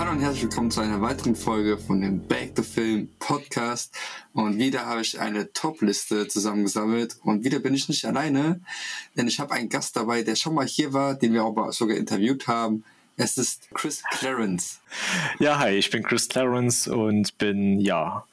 [0.00, 3.94] Hallo und herzlich willkommen zu einer weiteren Folge von dem Back to Film Podcast.
[4.32, 7.18] Und wieder habe ich eine Top-Liste zusammengesammelt.
[7.22, 8.62] Und wieder bin ich nicht alleine,
[9.14, 11.98] denn ich habe einen Gast dabei, der schon mal hier war, den wir auch sogar
[11.98, 12.82] interviewt haben.
[13.18, 14.80] Es ist Chris Clarence.
[15.38, 18.24] Ja, hi, ich bin Chris Clarence und bin, ja,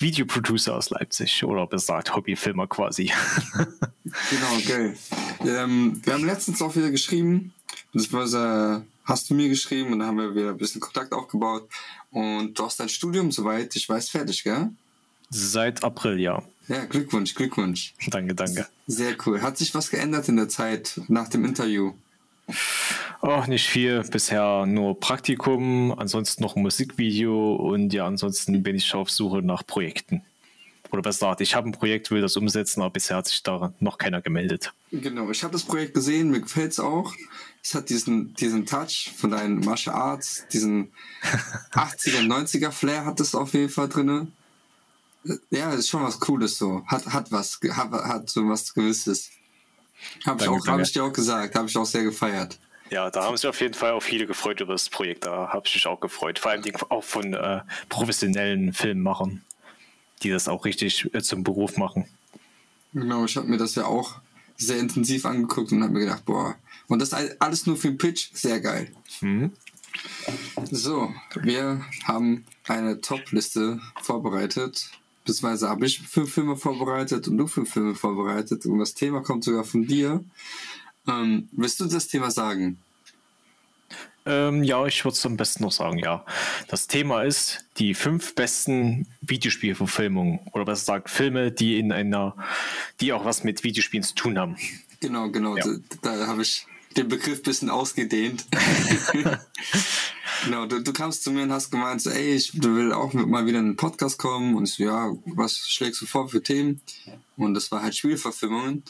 [0.00, 3.12] Videoproducer aus Leipzig oder besagt Hobbyfilmer quasi.
[3.54, 4.96] genau, geil.
[5.46, 7.54] Ähm, wir haben letztens auch wieder geschrieben,
[7.92, 11.68] beziehungsweise hast du mir geschrieben und dann haben wir wieder ein bisschen Kontakt aufgebaut.
[12.10, 14.70] Und du hast dein Studium, soweit ich weiß, fertig, gell?
[15.30, 16.42] Seit April, ja.
[16.68, 17.94] Ja, Glückwunsch, Glückwunsch.
[18.08, 18.66] Danke, danke.
[18.86, 19.40] Sehr cool.
[19.40, 21.94] Hat sich was geändert in der Zeit nach dem Interview?
[23.22, 24.02] Oh, nicht viel.
[24.02, 29.66] Bisher nur Praktikum, ansonsten noch ein Musikvideo und ja, ansonsten bin ich auf Suche nach
[29.66, 30.22] Projekten.
[30.90, 33.72] Oder besser gesagt, ich habe ein Projekt, will das umsetzen, aber bisher hat sich da
[33.80, 34.72] noch keiner gemeldet.
[34.90, 37.14] Genau, ich habe das Projekt gesehen, mir gefällt es auch.
[37.68, 40.90] Es hat diesen, diesen Touch von deinen Martial Arts, diesen
[41.72, 44.32] 80er, 90er Flair hat es auf jeden Fall drin.
[45.50, 46.82] Ja, ist schon was Cooles so.
[46.86, 49.28] Hat, hat was, hat, hat so was Gewisses.
[50.24, 52.58] Habe ich, hab ich dir auch gesagt, habe ich auch sehr gefeiert.
[52.88, 55.26] Ja, da haben sich auf jeden Fall auch viele gefreut über das Projekt.
[55.26, 56.38] Da habe ich mich auch gefreut.
[56.38, 57.60] Vor allem auch von äh,
[57.90, 59.44] professionellen Filmemachern,
[60.22, 62.06] die das auch richtig äh, zum Beruf machen.
[62.94, 64.22] Genau, ich habe mir das ja auch
[64.58, 66.56] sehr intensiv angeguckt und habe mir gedacht, boah,
[66.88, 68.90] und das alles nur für den Pitch, sehr geil.
[69.20, 69.52] Mhm.
[70.70, 74.90] So, wir haben eine Top-Liste vorbereitet.
[75.24, 78.64] Beziehungsweise habe ich fünf Filme vorbereitet und du fünf Filme vorbereitet.
[78.66, 80.24] Und das Thema kommt sogar von dir.
[81.06, 82.78] Ähm, willst du das Thema sagen?
[84.26, 86.24] Ähm, ja, ich würde es am besten noch sagen, ja.
[86.68, 92.34] Das Thema ist die fünf besten Videospielverfilmungen oder besser gesagt Filme, die in einer,
[93.00, 94.56] die auch was mit Videospielen zu tun haben.
[95.00, 95.56] Genau, genau.
[95.56, 95.64] Ja.
[96.02, 96.66] Da, da habe ich
[96.96, 98.46] den Begriff ein bisschen ausgedehnt.
[100.44, 103.12] genau, du, du kamst zu mir und hast gemeint, so, ey, ich du will auch
[103.12, 106.42] mal wieder in einen Podcast kommen und ich so, ja, was schlägst du vor für
[106.42, 106.80] Themen?
[107.36, 108.82] Und das war halt Spielverfilmungen.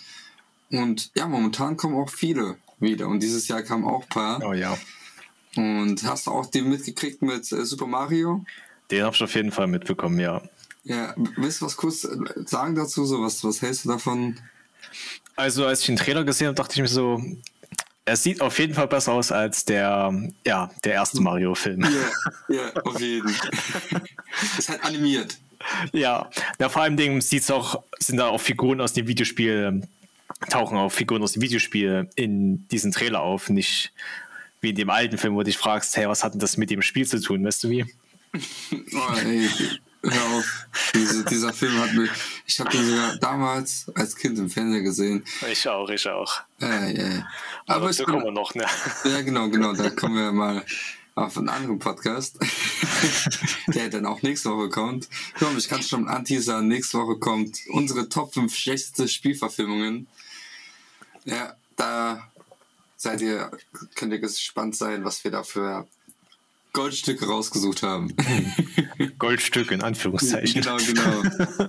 [0.71, 3.09] Und ja, momentan kommen auch viele wieder.
[3.09, 4.43] Und dieses Jahr kamen auch ein paar.
[4.45, 4.79] Oh ja.
[5.59, 8.45] Und hast du auch den mitgekriegt mit äh, Super Mario?
[8.93, 10.41] Den habe ich auf jeden Fall mitbekommen, ja.
[10.85, 13.05] Ja, willst du was kurz äh, sagen dazu?
[13.05, 14.39] So, was, was hältst du davon?
[15.35, 17.21] Also, als ich den Trailer gesehen habe, dachte ich mir so,
[18.05, 20.13] er sieht auf jeden Fall besser aus als der,
[20.47, 21.83] ja, der erste Mario-Film.
[21.83, 23.29] Ja, ja, auf jeden.
[24.59, 25.39] ist halt animiert.
[25.93, 26.31] Ja,
[26.61, 29.83] ja vor allem Dingen sieht's auch, sind da auch Figuren aus dem Videospiel,
[30.51, 33.93] tauchen auch Figuren aus dem Videospiel in diesen Trailer auf, nicht
[34.61, 36.71] wie in dem alten Film, wo du dich fragst, hey, was hat denn das mit
[36.71, 37.85] dem Spiel zu tun, weißt du wie?
[38.35, 39.49] oh, ey,
[40.03, 40.67] hör auf.
[40.95, 42.09] Diese, dieser Film hat mir,
[42.47, 45.25] ich habe den sogar damals als Kind im Fernsehen gesehen.
[45.51, 46.41] Ich auch, ich auch.
[46.61, 47.23] Äh, äh.
[47.67, 48.67] Aber, Aber da kommen wir noch, ne?
[49.05, 50.65] Ja, genau, genau, da kommen wir mal
[51.15, 52.39] auf einen anderen Podcast,
[53.69, 55.09] der dann auch nächste Woche kommt.
[55.39, 60.07] Komm, ich kann schon anteasern, nächste Woche kommt unsere Top 5 schlechteste Spielverfilmungen.
[61.25, 62.31] Ja, da
[62.99, 63.51] seid ihr,
[63.95, 65.89] könnt ihr gespannt sein, was wir da für
[66.75, 68.15] Goldstücke rausgesucht haben.
[69.19, 70.61] Goldstück in Anführungszeichen.
[70.61, 71.23] Genau, genau.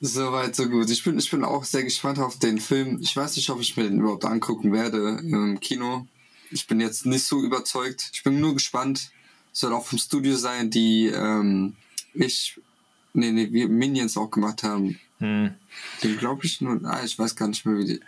[0.00, 0.90] Soweit, so gut.
[0.90, 2.98] Ich bin, ich bin auch sehr gespannt auf den Film.
[3.00, 6.06] Ich weiß nicht, ob ich mir den überhaupt angucken werde im Kino.
[6.50, 8.10] Ich bin jetzt nicht so überzeugt.
[8.12, 9.10] Ich bin nur gespannt.
[9.52, 11.74] Soll auch vom Studio sein, die ähm,
[12.14, 12.60] ich,
[13.12, 15.00] nee, nee, wir Minions auch gemacht haben.
[15.20, 15.52] Hm.
[16.04, 18.00] Den glaube ich nur, ah, ich weiß gar nicht mehr, wie die,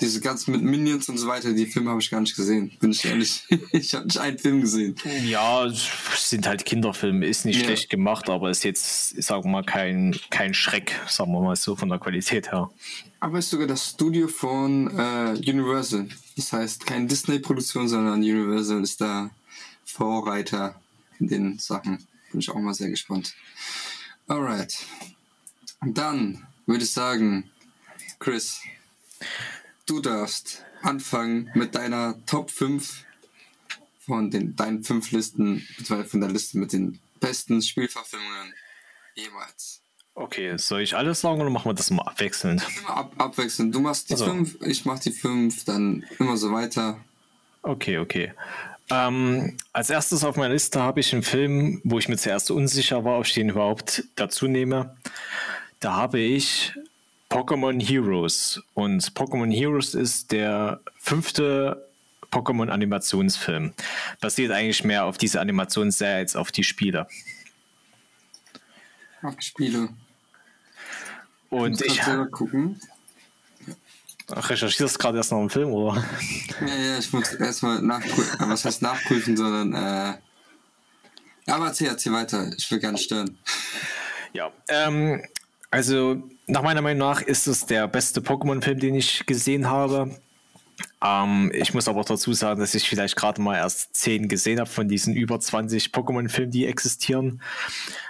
[0.00, 2.92] diese ganzen mit Minions und so weiter, die Filme habe ich gar nicht gesehen, bin
[2.92, 3.44] ich ehrlich.
[3.72, 4.96] ich habe nicht einen Film gesehen.
[5.26, 5.70] Ja,
[6.16, 7.64] sind halt Kinderfilme, ist nicht ja.
[7.64, 11.76] schlecht gemacht, aber ist jetzt, sagen wir mal, kein, kein Schreck, sagen wir mal so,
[11.76, 12.70] von der Qualität her.
[13.20, 16.08] Aber ist sogar das Studio von äh, Universal.
[16.36, 19.30] Das heißt, keine Disney-Produktion, sondern Universal ist da
[19.84, 20.80] Vorreiter
[21.20, 22.06] in den Sachen.
[22.30, 23.34] Bin ich auch mal sehr gespannt.
[24.26, 24.78] Alright.
[25.82, 27.50] Dann würde ich sagen,
[28.18, 28.60] Chris,
[29.86, 33.04] du darfst anfangen mit deiner Top 5
[34.00, 38.54] von den, deinen fünf Listen, beziehungsweise von der Liste mit den besten Spielverfilmungen
[39.14, 39.80] jemals.
[40.16, 42.64] Okay, soll ich alles sagen oder machen wir das mal abwechselnd?
[42.78, 43.74] Immer ab, abwechselnd.
[43.74, 44.70] Du machst die 5, also.
[44.70, 47.00] ich mach die 5, dann immer so weiter.
[47.62, 48.32] Okay, okay.
[48.90, 53.04] Ähm, als erstes auf meiner Liste habe ich einen Film, wo ich mir zuerst unsicher
[53.04, 54.94] war, ob ich den überhaupt dazu nehme.
[55.84, 56.72] Da habe ich
[57.28, 58.58] Pokémon Heroes.
[58.72, 61.90] Und Pokémon Heroes ist der fünfte
[62.30, 63.74] Pokémon-Animationsfilm.
[64.18, 67.06] Basiert eigentlich mehr auf diese Animationsserie als auf die Spiele.
[69.20, 69.90] Auf die Spiele.
[71.50, 72.80] Und ich, ich gucken.
[74.34, 76.02] Ach, recherchierst du gerade erst noch einen Film, oder?
[76.62, 78.38] Ja, ja, ich muss erstmal nachprüfen.
[78.48, 80.14] Was heißt nachprüfen, sondern äh.
[81.52, 82.50] Aber erzähl, erzähl weiter.
[82.56, 83.36] Ich will gar nicht stören.
[84.32, 85.22] Ja, ähm,
[85.74, 90.16] also nach meiner Meinung nach ist es der beste Pokémon-Film, den ich gesehen habe.
[91.02, 94.60] Ähm, ich muss aber auch dazu sagen, dass ich vielleicht gerade mal erst 10 gesehen
[94.60, 97.42] habe von diesen über 20 Pokémon-Filmen, die existieren.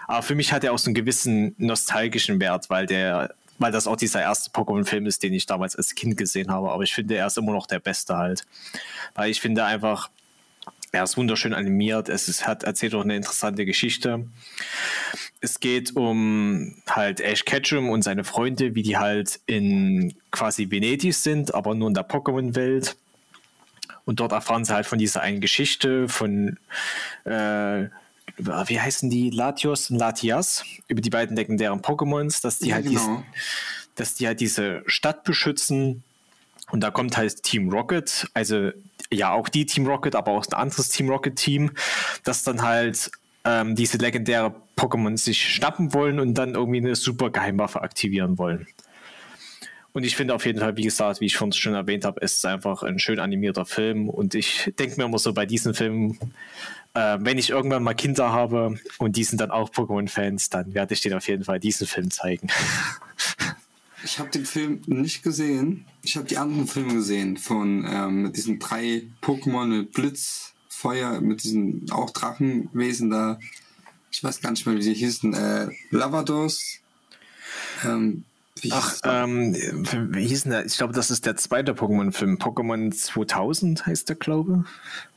[0.06, 3.87] Aber für mich hat er auch so einen gewissen nostalgischen Wert, weil der weil das
[3.87, 6.70] auch dieser erste Pokémon-Film ist, den ich damals als Kind gesehen habe.
[6.72, 8.44] Aber ich finde, er ist immer noch der beste halt.
[9.14, 10.11] Weil ich finde einfach,
[10.90, 14.26] er ist wunderschön animiert, es ist, hat, erzählt auch eine interessante Geschichte.
[15.44, 21.14] Es geht um halt Ash Ketchum und seine Freunde, wie die halt in quasi Venedig
[21.14, 22.96] sind, aber nur in der Pokémon-Welt.
[24.06, 26.58] Und dort erfahren sie halt von dieser einen Geschichte von
[27.25, 27.88] äh,
[28.37, 32.87] wie heißen die, Latios und Latias, über die beiden legendären Pokémons, dass die ja, halt
[32.87, 33.00] genau.
[33.00, 33.25] diesen,
[33.97, 36.02] dass die halt diese Stadt beschützen.
[36.70, 38.70] Und da kommt halt Team Rocket, also
[39.12, 41.73] ja auch die Team Rocket, aber auch ein anderes Team Rocket Team,
[42.25, 43.11] das dann halt
[43.44, 48.67] ähm, diese legendäre Pokémon sich schnappen wollen und dann irgendwie eine super Geheimwaffe aktivieren wollen.
[49.93, 52.37] Und ich finde auf jeden Fall, wie gesagt, wie ich schon schon erwähnt habe, es
[52.37, 54.08] ist einfach ein schön animierter Film.
[54.08, 56.19] Und ich denke mir immer so bei diesen Filmen,
[56.94, 60.94] äh, wenn ich irgendwann mal Kinder habe und die sind dann auch Pokémon-Fans, dann werde
[60.94, 62.49] ich denen auf jeden Fall diesen Film zeigen.
[64.06, 65.87] Ich habe den Film nicht gesehen.
[66.02, 70.52] Ich habe die anderen Filme gesehen von ähm, diesen drei Pokémon mit Blitz,
[70.84, 73.38] Feuer, mit diesen auch Drachenwesen da.
[74.10, 75.32] Ich weiß gar nicht mehr, wie sie hießen.
[75.32, 76.81] Äh, Lavados.
[77.86, 78.25] Ähm,
[78.60, 79.54] wie Ach, ähm,
[80.12, 80.66] wie hieß denn der?
[80.66, 82.36] Ich glaube, das ist der zweite Pokémon-Film.
[82.36, 84.64] Pokémon 2000 heißt der, glaube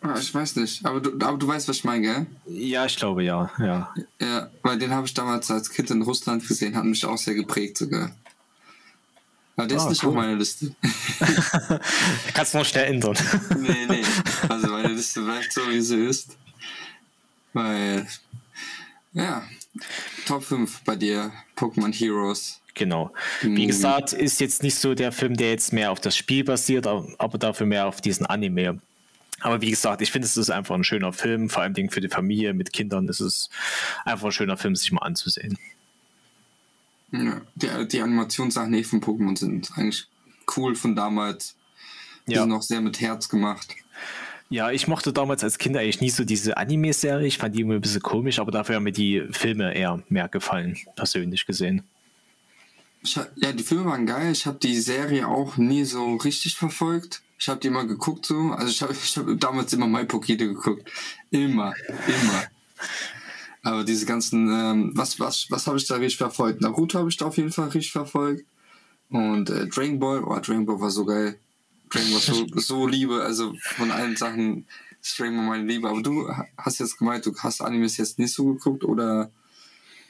[0.01, 0.09] ich.
[0.09, 0.85] Ah, ich weiß nicht.
[0.85, 2.25] Aber du, aber du weißt, was ich meine, gell?
[2.45, 3.51] Ja, ich glaube, ja.
[3.59, 7.17] Ja, ja weil den habe ich damals als Kind in Russland gesehen, hat mich auch
[7.17, 8.15] sehr geprägt sogar.
[9.57, 10.09] Aber der ah, ist nicht cool.
[10.09, 10.73] auf meiner Liste.
[12.33, 13.17] Kannst du noch schnell ändern.
[13.57, 14.03] nee, nee.
[14.47, 16.37] Also meine Liste bleibt so, wie sie ist.
[17.53, 18.07] Weil,
[19.13, 19.43] ja,
[20.27, 22.61] Top 5 bei dir, Pokémon Heroes.
[22.75, 23.11] Genau.
[23.41, 26.85] Wie gesagt, ist jetzt nicht so der Film, der jetzt mehr auf das Spiel basiert,
[26.85, 28.79] aber dafür mehr auf diesen Anime.
[29.41, 32.09] Aber wie gesagt, ich finde, es ist einfach ein schöner Film, vor allem für die
[32.09, 33.09] Familie mit Kindern.
[33.09, 33.49] Es ist
[34.05, 35.57] einfach ein schöner Film, sich mal anzusehen.
[37.11, 40.07] Ja, die, die Animationssachen von Pokémon sind eigentlich
[40.55, 41.55] cool von damals.
[42.27, 42.41] Die ja.
[42.41, 43.75] sind auch sehr mit Herz gemacht.
[44.49, 47.27] Ja, ich mochte damals als Kind eigentlich nie so diese Anime-Serie.
[47.27, 50.29] Ich fand die immer ein bisschen komisch, aber dafür haben mir die Filme eher mehr
[50.29, 51.83] gefallen, persönlich gesehen.
[53.03, 54.31] ja, die Filme waren geil.
[54.31, 57.21] Ich habe die Serie auch nie so richtig verfolgt.
[57.39, 58.51] Ich habe die immer geguckt so.
[58.51, 60.89] Also ich habe ich hab damals immer My Pokete geguckt.
[61.29, 61.73] Immer,
[62.07, 62.43] immer.
[63.63, 66.61] Aber diese ganzen, ähm, was, was, was habe ich da richtig verfolgt?
[66.61, 68.45] Naruto habe ich da auf jeden Fall richtig verfolgt.
[69.09, 71.39] Und äh, Dragon Ball, oh, Dragon Ball war so geil.
[71.89, 74.67] Dragon Ball so, so liebe, also von allen Sachen
[75.01, 75.89] ist Dragon Ball meine Liebe.
[75.89, 79.31] Aber du hast jetzt gemeint, du hast Animes jetzt nicht so geguckt oder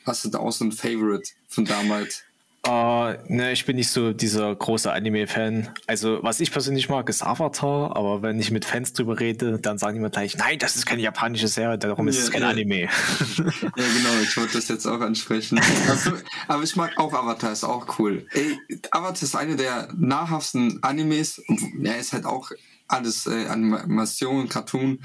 [0.05, 2.23] hast du da auch so ein Favorite von damals?
[2.67, 5.69] Uh, ne, ich bin nicht so dieser große Anime-Fan.
[5.85, 9.77] Also, was ich persönlich mag, ist Avatar, aber wenn ich mit Fans drüber rede, dann
[9.77, 12.49] sagen die mir gleich, nein, das ist keine japanische Serie, darum ist es kein ja.
[12.49, 12.81] Anime.
[12.81, 12.89] ja,
[13.37, 15.61] genau, ich wollte das jetzt auch ansprechen.
[15.87, 16.11] Also,
[16.49, 18.25] aber ich mag auch Avatar, ist auch cool.
[18.33, 18.59] Ey,
[18.91, 21.41] Avatar ist eine der nahrhaftesten Animes.
[21.79, 22.51] Ja, ist halt auch
[22.89, 24.99] alles äh, Animation, Cartoon.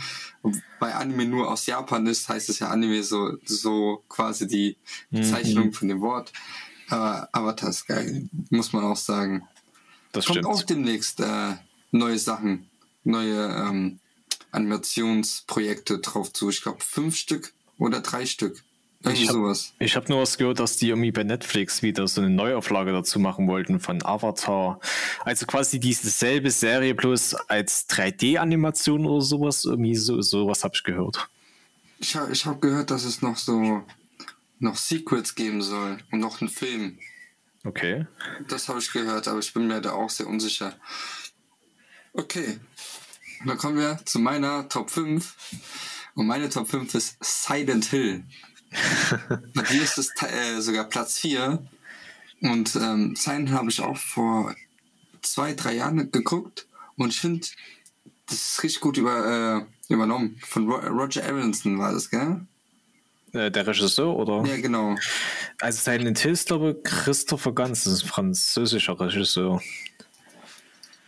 [0.81, 4.77] Bei Anime nur aus Japan ist, heißt es ja Anime so, so quasi die
[5.10, 5.72] Bezeichnung mhm.
[5.72, 6.32] von dem Wort.
[6.93, 9.49] Aber Avatar ist geil, muss man auch sagen.
[10.13, 10.46] Das Kommt stimmt.
[10.46, 11.55] auch demnächst äh,
[11.91, 12.69] neue Sachen,
[13.03, 13.99] neue ähm,
[14.51, 16.51] Animationsprojekte drauf zu.
[16.51, 18.63] Ich glaube fünf Stück oder drei Stück.
[19.01, 19.72] Irgendwie ich hab, sowas.
[19.79, 23.19] Ich habe nur was gehört, dass die irgendwie bei Netflix wieder so eine Neuauflage dazu
[23.19, 24.79] machen wollten von Avatar.
[25.25, 29.65] Also quasi dieselbe Serie bloß als 3D-Animation oder sowas.
[29.65, 31.27] Irgendwie so, sowas habe ich gehört.
[32.01, 33.82] Ich habe hab gehört, dass es noch so
[34.62, 36.98] noch Secrets geben soll und noch einen Film.
[37.64, 38.06] Okay.
[38.48, 40.74] Das habe ich gehört, aber ich bin mir da auch sehr unsicher.
[42.12, 42.58] Okay.
[43.44, 45.34] Dann kommen wir zu meiner Top 5.
[46.14, 48.24] Und meine Top 5 ist Silent Hill.
[49.54, 51.64] Bei dir ist es äh, sogar Platz 4.
[52.42, 54.54] Und ähm, Silent Hill habe ich auch vor
[55.22, 56.66] zwei, drei Jahren geguckt.
[56.96, 57.46] Und ich finde,
[58.26, 60.40] das ist richtig gut über, äh, übernommen.
[60.46, 62.46] Von Roger Aronson war das, gell?
[63.32, 64.44] Äh, der Regisseur, oder?
[64.46, 64.96] Ja, genau.
[65.60, 69.62] Also Silent Hill ist, glaube ich, Christopher Ganz, das ist ein französischer Regisseur.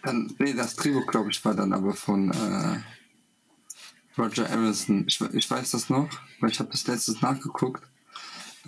[0.02, 5.04] Dann, nee, das Drehbuch, glaube ich, war dann aber von äh, Roger Emerson.
[5.07, 6.09] Ich, ich weiß das noch,
[6.40, 7.83] weil ich habe das letztes nachgeguckt.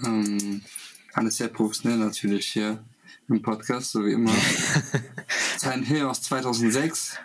[0.04, 0.62] Ähm,
[1.14, 2.84] alles sehr professionell natürlich hier
[3.28, 4.32] im Podcast, so wie immer.
[5.58, 7.16] Silent Hill aus 2006.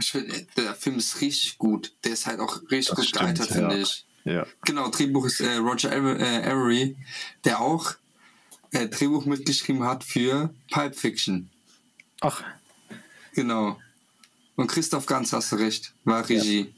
[0.00, 1.92] Ich finde, der Film ist richtig gut.
[2.04, 3.54] Der ist halt auch richtig Das gut stimmt, gealtert, ja.
[3.56, 4.06] finde ich.
[4.24, 4.46] Ja.
[4.64, 6.96] Genau, Drehbuch ist äh, Roger Aver- äh, Avery,
[7.44, 7.94] der auch
[8.72, 11.50] äh, Drehbuch mitgeschrieben hat für Pulp Fiction.
[12.20, 12.42] Ach,
[13.34, 13.78] Genau.
[14.56, 16.74] Und Christoph Ganz, hast du recht, war Regie.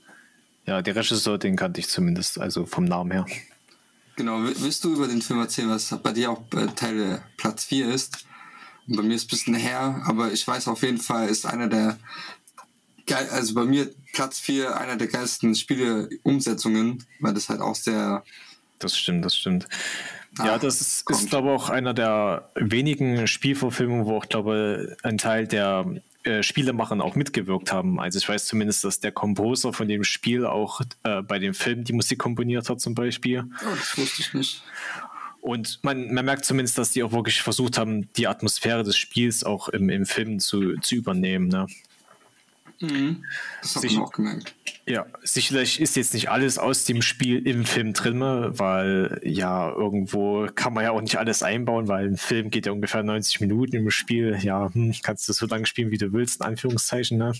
[0.66, 3.26] ja, der Regisseur, den kannte ich zumindest, also vom Namen her.
[4.16, 7.18] Genau, Will- willst du über den Film erzählen, was bei dir auch äh, Teil äh,
[7.36, 8.24] Platz 4 ist?
[8.86, 11.66] Und bei mir ist ein bisschen her, aber ich weiß auf jeden Fall, ist einer
[11.68, 11.98] der
[13.06, 18.24] geil, also bei mir Platz 4 einer der geilsten Spiele-Umsetzungen, weil das halt auch sehr
[18.78, 19.68] Das stimmt, das stimmt.
[20.38, 24.96] ja, Ah, das ist, ist glaube ich, auch einer der wenigen Spielverfilmungen, wo auch, glaube
[25.02, 25.86] ein Teil der
[26.24, 28.00] äh, Spielemacher auch mitgewirkt haben.
[28.00, 31.84] Also ich weiß zumindest, dass der Komposer von dem Spiel auch äh, bei dem Film
[31.84, 33.44] die Musik komponiert hat zum Beispiel.
[33.44, 34.62] Oh, das wusste ich nicht.
[35.42, 39.44] Und man, man merkt zumindest, dass die auch wirklich versucht haben, die Atmosphäre des Spiels
[39.44, 41.48] auch im, im Film zu, zu übernehmen.
[41.48, 41.66] Ne?
[42.80, 43.94] Das hat Sicher.
[44.00, 44.54] man auch gemerkt.
[44.86, 50.46] Ja, sicherlich ist jetzt nicht alles aus dem Spiel im Film drin, weil ja, irgendwo
[50.54, 53.76] kann man ja auch nicht alles einbauen, weil ein Film geht ja ungefähr 90 Minuten
[53.76, 54.36] im Spiel.
[54.42, 57.16] Ja, hm, kannst du so lange spielen, wie du willst, in Anführungszeichen.
[57.16, 57.32] Ne?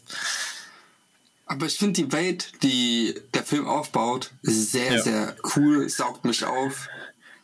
[1.47, 5.03] Aber ich finde die Welt, die der Film aufbaut, sehr, Ja.
[5.03, 6.89] sehr cool, saugt mich auf.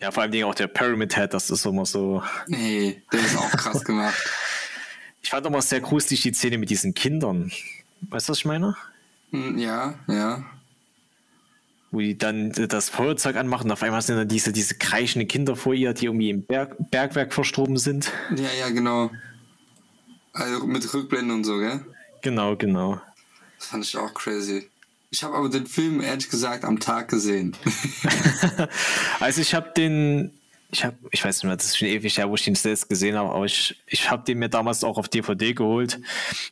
[0.00, 2.22] Ja, vor allem auch der Pyramid Head, das ist immer so.
[2.46, 4.14] Nee, der ist auch krass gemacht.
[5.22, 7.52] Ich fand immer sehr gruselig die Szene mit diesen Kindern.
[8.08, 8.76] Weißt du, was ich meine?
[9.30, 10.44] Hm, Ja, ja.
[11.92, 15.56] Wo die dann das Feuerzeug anmachen und auf einmal sind dann diese, diese kreischenden Kinder
[15.56, 18.12] vor ihr, die irgendwie im Berg, Bergwerk verstorben sind.
[18.36, 19.10] Ja, ja, genau.
[20.32, 21.84] Also mit Rückblenden und so, gell?
[22.22, 23.00] Genau, genau.
[23.58, 24.68] Das fand ich auch crazy.
[25.10, 27.56] Ich habe aber den Film ehrlich gesagt am Tag gesehen.
[29.18, 30.32] Also ich habe den,
[30.72, 32.88] ich habe, ich weiß nicht mehr, das ist schon ewig her, wo ich den selbst
[32.88, 36.00] gesehen habe, aber ich, ich habe den mir damals auch auf DVD geholt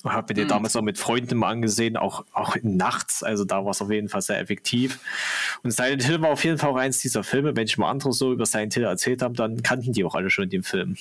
[0.03, 3.65] und habe mir den damals auch mit Freunden mal angesehen, auch, auch nachts, also da
[3.65, 4.99] war es auf jeden Fall sehr effektiv.
[5.63, 8.13] Und Silent Hill war auf jeden Fall auch eins dieser Filme, wenn ich mal andere
[8.13, 10.97] so über Silent Hill erzählt habe, dann kannten die auch alle schon den Film.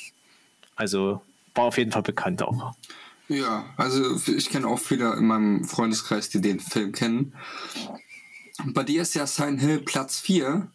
[0.75, 1.21] Also
[1.55, 2.75] war auf jeden Fall bekannt auch.
[3.27, 7.33] ja, also ich kenne auch viele in meinem Freundeskreis, die den Film kennen.
[8.65, 10.67] Bei dir ist ja Silent Hill Platz 4.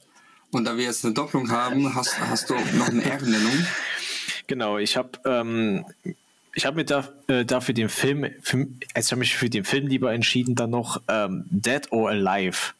[0.53, 3.67] Und da wir jetzt eine Doppelung haben, hast, hast du auch noch eine Ehrennennung.
[4.47, 5.85] Genau, ich habe ähm,
[6.55, 9.65] ich habe mir da, äh, dafür den Film, für, also ich habe mich für den
[9.65, 12.75] Film lieber entschieden, dann noch ähm, Dead or Alive.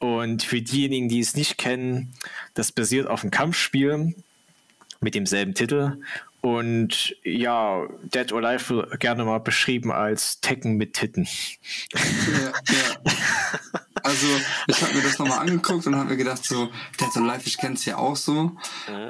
[0.00, 2.12] Und für diejenigen, die es nicht kennen,
[2.54, 4.14] das basiert auf einem Kampfspiel
[5.00, 5.98] mit demselben Titel.
[6.40, 11.26] Und ja, Dead or Alive wird gerne mal beschrieben als Tekken mit Titten.
[11.92, 13.80] Ja, ja.
[14.08, 14.26] Also,
[14.68, 17.58] ich habe mir das nochmal angeguckt und habe mir gedacht, so, Dead or Alive, ich
[17.58, 18.56] kenne es ja auch so.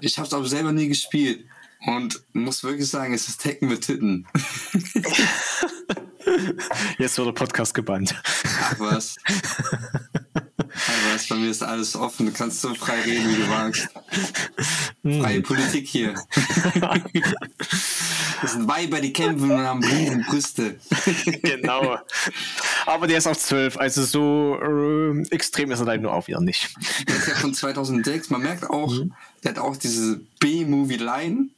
[0.00, 1.46] Ich habe es aber selber nie gespielt.
[1.86, 4.26] Und muss wirklich sagen, es ist Tekken mit Titten.
[6.98, 8.20] Jetzt wird der Podcast gebannt.
[8.60, 9.14] Ach was.
[11.12, 12.26] Was, bei mir ist alles offen.
[12.26, 13.88] Du kannst so frei reden, wie du magst.
[15.02, 16.14] Freie Politik hier.
[18.40, 20.78] Das sind Weiber, die kämpfen und haben riesen Brüste.
[21.42, 21.98] genau.
[22.86, 26.40] Aber der ist auf 12, also so äh, extrem ist er leider nur auch wieder
[26.40, 26.72] nicht.
[27.08, 28.30] Der ist ja von 2006.
[28.30, 28.94] Man merkt auch,
[29.42, 31.48] der hat auch diese B-Movie-Line.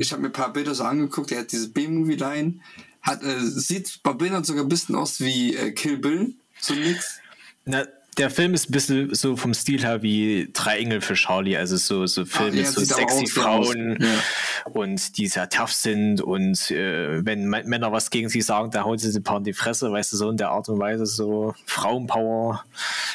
[0.00, 1.30] Ich habe mir ein paar Bilder so angeguckt.
[1.30, 2.54] Der hat diese B-Movie-Line.
[3.02, 6.34] Hat, äh, sieht bei Bildern sogar ein bisschen aus wie äh, Kill Bill.
[6.58, 7.18] So nix.
[7.66, 7.84] Na,
[8.18, 11.76] der Film ist ein bisschen so vom Stil her wie Drei Engel für Charlie, also
[11.76, 13.66] so, so Filme Ah, ja, mit so sexy auch so aus.
[13.68, 14.70] Frauen Ja.
[14.72, 18.98] und die sehr tough sind und äh, wenn Männer was gegen sie sagen, dann hauen
[18.98, 21.06] sie sie ein paar in die Fresse, weißt du, so in der Art und Weise,
[21.06, 22.64] so Frauenpower,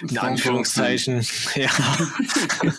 [0.07, 0.17] in.
[0.17, 1.25] Anführungszeichen.
[1.55, 1.69] Ja.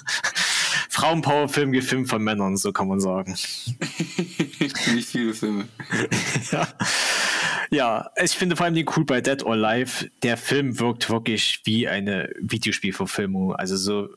[0.90, 3.34] Frauenpower-Film gefilmt von Männern, so kann man sagen.
[4.58, 5.68] wie viele Filme.
[6.50, 6.68] ja.
[7.70, 10.10] ja, ich finde vor allem den cool bei Dead or Alive.
[10.24, 13.54] Der Film wirkt wirklich wie eine Videospielverfilmung.
[13.54, 14.08] Also so,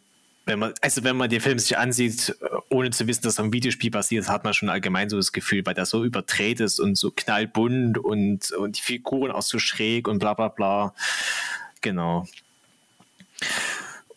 [0.46, 3.46] wenn man, also wenn man den Film sich ansieht, äh, ohne zu wissen, dass er
[3.46, 6.80] am Videospiel basiert, hat man schon allgemein so das Gefühl, weil der so überdreht ist
[6.80, 10.96] und so knallbunt und, und die Figuren auch so schräg und bla bla bla.
[11.82, 12.28] Genau.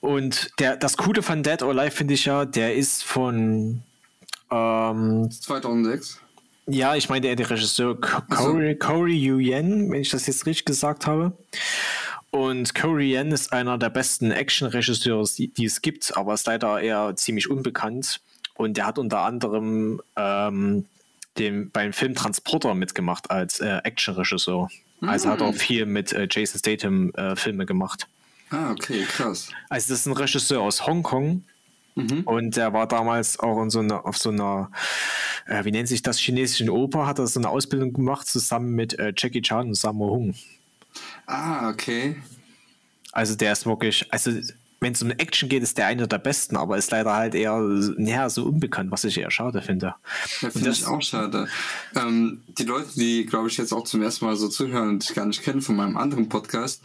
[0.06, 3.82] Und der, das Coole von Dead or Alive finde ich ja, der ist von
[4.52, 6.20] ähm, 2006.
[6.68, 10.64] ja, ich meine, der, der Regisseur Corey, Corey Yu Yen, wenn ich das jetzt richtig
[10.64, 11.32] gesagt habe.
[12.30, 16.80] Und Corey Yen ist einer der besten Action-Regisseure, die, die es gibt, aber ist leider
[16.80, 18.20] eher ziemlich unbekannt.
[18.54, 20.84] Und der hat unter anderem ähm,
[21.36, 24.68] den, beim Film Transporter mitgemacht als äh, Action-Regisseur.
[25.00, 28.06] Also hat er auch viel mit äh, Jason Statham äh, Filme gemacht.
[28.50, 29.50] Ah, okay, krass.
[29.68, 31.42] Also das ist ein Regisseur aus Hongkong
[31.96, 32.22] Mhm.
[32.24, 34.70] Und er war damals auch in so einer, auf so einer,
[35.46, 38.98] äh, wie nennt sich das, chinesischen Oper, hat er so eine Ausbildung gemacht, zusammen mit
[38.98, 40.34] äh, Jackie Chan und Sammo Hung.
[41.26, 42.16] Ah, okay.
[43.12, 44.30] Also der ist wirklich, also
[44.80, 47.60] wenn es um Action geht, ist der einer der besten, aber ist leider halt eher
[47.98, 49.94] ja, so unbekannt, was ich eher schade finde.
[50.40, 51.48] Ja, finde ich auch schade.
[51.94, 55.14] Ähm, die Leute, die, glaube ich, jetzt auch zum ersten Mal so zuhören und ich
[55.14, 56.82] gar nicht kennen von meinem anderen Podcast,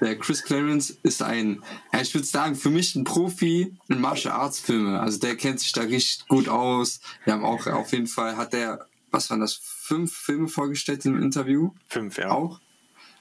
[0.00, 4.34] der Chris Clarence ist ein, ja, ich würde sagen, für mich ein Profi in Martial
[4.34, 5.00] Arts Filme.
[5.00, 7.00] Also der kennt sich da richtig gut aus.
[7.24, 11.22] Wir haben auch auf jeden Fall, hat der, was waren das, fünf Filme vorgestellt im
[11.22, 11.70] Interview?
[11.88, 12.30] Fünf, ja.
[12.30, 12.60] Auch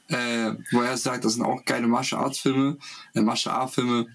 [0.10, 2.78] äh, wo er sagt, das sind auch geile Martial Arts Filme,
[3.14, 4.08] äh, Martial Art Filme.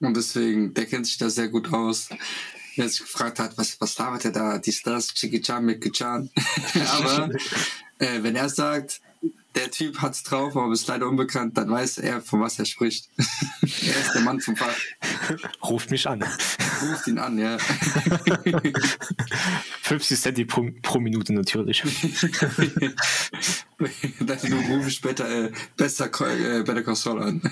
[0.00, 2.08] Und deswegen, der kennt sich da sehr gut aus.
[2.76, 6.30] Wer sich gefragt hat, was, was labert er da, die Stars, Chiki Chan Kichan.
[6.98, 7.30] Aber
[7.98, 9.00] äh, wenn er sagt,
[9.54, 13.08] der Typ hat's drauf, aber ist leider unbekannt, dann weiß er, von was er spricht.
[13.62, 14.76] er ist der Mann vom Fach.
[15.62, 16.22] Ruft mich an.
[16.22, 17.58] Ruft ihn an, ja.
[19.82, 21.82] 50 Cent pro, pro Minute natürlich.
[24.20, 27.42] dann rufe ich später äh, besser, äh, Better Console an.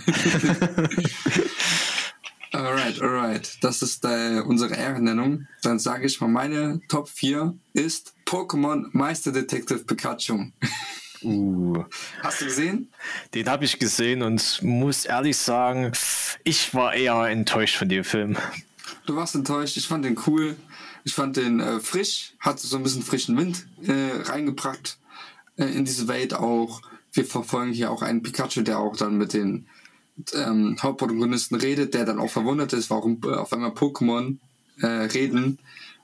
[2.53, 3.59] alright, alright.
[3.61, 5.49] Das ist äh, unsere Ehrennennung.
[5.63, 10.53] Dann sage ich mal, meine Top 4 ist Pokémon Meister Detective Pikachu.
[11.23, 11.85] Uh.
[12.23, 12.93] Hast du gesehen?
[13.35, 15.93] Den habe ich gesehen und muss ehrlich sagen,
[16.45, 18.37] ich war eher enttäuscht von dem Film.
[19.07, 20.57] Du warst enttäuscht, ich fand den cool.
[21.05, 24.99] Ich fand den äh, frisch, hat so ein bisschen frischen Wind äh, reingebracht
[25.57, 26.83] äh, in diese Welt auch.
[27.13, 29.67] Wir verfolgen hier auch einen Pikachu, der auch dann mit den
[30.35, 34.37] ähm, Hauptprotagonisten redet, der dann auch verwundert ist, warum äh, auf einmal Pokémon
[34.81, 35.59] äh, reden.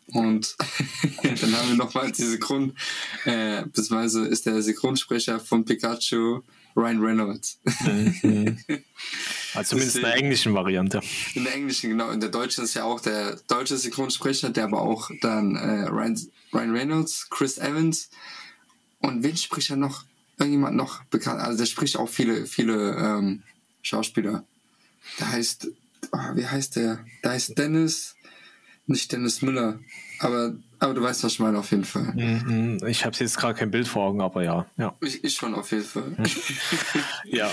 [0.08, 0.56] Und
[1.22, 2.76] dann haben wir nochmal die Synchron,
[3.24, 6.42] äh, beziehungsweise ist der Synchronsprecher von Pikachu
[6.76, 7.58] Ryan Reynolds.
[7.80, 8.58] Mhm.
[9.54, 11.00] Also zumindest in der englischen Variante.
[11.34, 12.10] In der englischen, genau.
[12.10, 16.20] In der deutschen ist ja auch der deutsche Synchronsprecher, der aber auch dann äh, Ryan,
[16.52, 18.10] Ryan Reynolds, Chris Evans
[18.98, 20.04] und wen spricht er noch?
[20.38, 21.40] Irgendjemand noch bekannt?
[21.40, 23.42] Also der spricht auch viele, viele ähm,
[23.82, 24.44] Schauspieler.
[25.20, 25.68] Der heißt,
[26.10, 27.04] oh, wie heißt der?
[27.22, 28.16] Der heißt Dennis
[28.86, 29.78] nicht Dennis Müller,
[30.18, 32.12] aber, aber du weißt, was ich meine, auf jeden Fall.
[32.14, 34.66] Mhm, ich habe jetzt gerade kein Bild vor Augen, aber ja.
[34.76, 34.94] ja.
[35.00, 36.14] Ich, ich schon auf jeden Fall.
[36.16, 36.24] Mhm.
[37.26, 37.50] ja.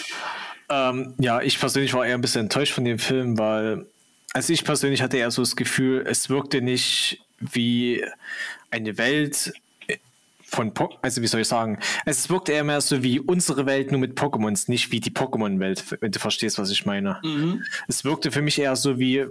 [0.69, 3.85] Ähm, ja, ich persönlich war eher ein bisschen enttäuscht von dem Film, weil,
[4.33, 8.03] also ich persönlich hatte eher so das Gefühl, es wirkte nicht wie
[8.69, 9.53] eine Welt,
[10.51, 13.91] von, po also wie soll ich sagen, es wirkt eher mehr so wie unsere Welt,
[13.91, 17.19] nur mit Pokémons, nicht wie die Pokémon-Welt, wenn du verstehst, was ich meine.
[17.23, 17.63] Mhm.
[17.87, 19.25] Es wirkte für mich eher so wie,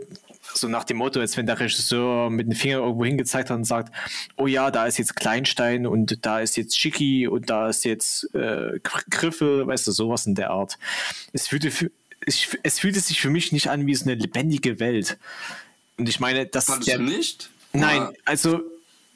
[0.55, 3.65] so nach dem Motto, als wenn der Regisseur mit dem Finger irgendwo hingezeigt hat und
[3.65, 3.95] sagt,
[4.37, 8.35] oh ja, da ist jetzt Kleinstein und da ist jetzt Schicki und da ist jetzt
[8.35, 8.81] äh,
[9.11, 10.79] Griffel, weißt du, sowas in der Art.
[11.35, 11.91] Es fühlte, für,
[12.25, 15.19] es, es fühlte sich für mich nicht an wie so eine lebendige Welt.
[15.99, 16.65] Und ich meine, das...
[16.65, 17.51] Fandest der, du nicht?
[17.75, 18.63] Nein, also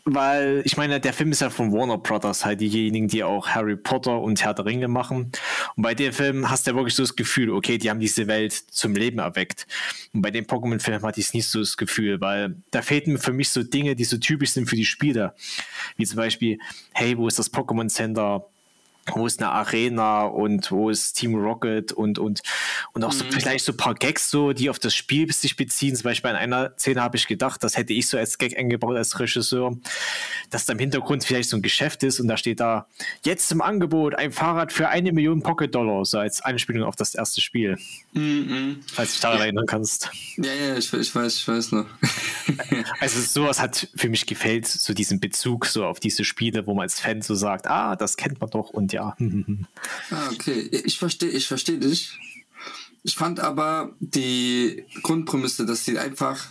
[0.04, 3.76] weil ich meine, der Film ist ja von Warner Brothers, halt diejenigen, die auch Harry
[3.76, 5.32] Potter und Herr der Ringe machen.
[5.76, 8.26] Und bei dem Film hast du ja wirklich so das Gefühl, okay, die haben diese
[8.26, 9.66] Welt zum Leben erweckt.
[10.12, 13.48] Und bei dem Pokémon-Film hatte ich nicht so das Gefühl, weil da fehlten für mich
[13.48, 15.34] so Dinge, die so typisch sind für die Spieler.
[15.96, 16.58] Wie zum Beispiel,
[16.92, 18.46] hey, wo ist das Pokémon Center?
[19.12, 22.40] Wo ist eine Arena und wo ist Team Rocket und, und,
[22.92, 23.32] und auch so mhm.
[23.32, 25.94] vielleicht so ein paar Gags, so, die auf das Spiel sich beziehen.
[25.94, 28.96] Zum Beispiel in einer Szene habe ich gedacht, das hätte ich so als Gag eingebaut
[28.96, 29.76] als Regisseur,
[30.50, 32.86] dass da im Hintergrund vielleicht so ein Geschäft ist und da steht da,
[33.24, 37.40] jetzt im Angebot ein Fahrrad für eine Million Pocket-Dollar, so als Anspielung auf das erste
[37.40, 37.78] Spiel.
[38.12, 38.80] Mhm.
[38.86, 40.10] Falls du dich daran erinnern kannst.
[40.36, 41.86] Ja, ja, ich, ich weiß, ich weiß noch.
[43.00, 46.84] also sowas hat für mich gefällt, so diesen Bezug so auf diese Spiele, wo man
[46.84, 49.16] als Fan so sagt, ah, das kennt man doch und ja.
[50.10, 50.60] ah, okay.
[50.84, 52.18] Ich verstehe ich versteh dich.
[53.02, 56.46] Ich fand aber die Grundprämisse, dass sie einfach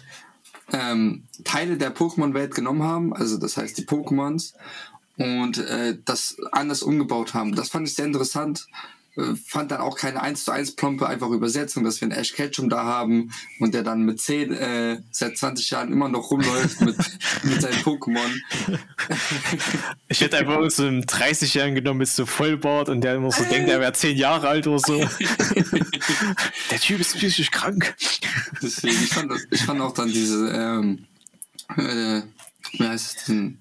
[0.72, 4.54] ähm, Teile der Pokémon-Welt genommen haben, also das heißt die Pokémons,
[5.18, 7.56] und äh, das anders umgebaut haben.
[7.56, 8.68] Das fand ich sehr interessant,
[9.46, 12.68] fand dann auch keine 1 zu 1 plompe einfach Übersetzung, dass wir einen Ash Ketchum
[12.70, 16.98] da haben und der dann mit 10 äh, seit 20 Jahren immer noch rumläuft mit,
[17.44, 18.32] mit seinen Pokémon.
[20.08, 23.70] Ich hätte einfach so einen 30-Jährigen genommen mit so Vollbart und der immer so denkt,
[23.70, 24.98] er wäre 10 Jahre alt oder so.
[26.72, 27.96] der Typ ist psychisch krank.
[28.64, 31.06] Deswegen, ich fand, ich fand auch dann diese, ähm,
[31.78, 32.24] äh,
[32.72, 33.60] wie heißt es denn,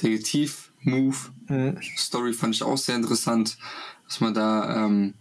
[0.00, 3.58] Detektiv-Move-Story fand ich auch sehr interessant
[4.08, 5.14] dass man da ähm,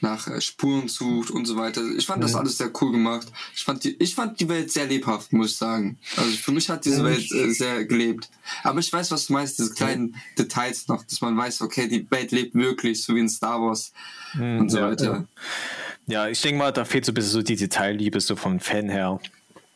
[0.00, 1.82] nach äh, Spuren sucht und so weiter.
[1.96, 3.26] Ich fand das alles sehr cool gemacht.
[3.56, 5.98] Ich fand die, ich fand die Welt sehr lebhaft, muss ich sagen.
[6.16, 8.28] Also für mich hat diese Welt äh, sehr gelebt.
[8.62, 12.08] Aber ich weiß, was du meinst, diese kleinen Details noch, dass man weiß, okay, die
[12.10, 13.92] Welt lebt wirklich, so wie in Star Wars
[14.34, 15.26] mhm, und so ja, weiter.
[16.06, 16.24] Ja.
[16.24, 18.88] ja, ich denke mal, da fehlt so ein bisschen so die Detailliebe so vom Fan
[18.90, 19.18] her.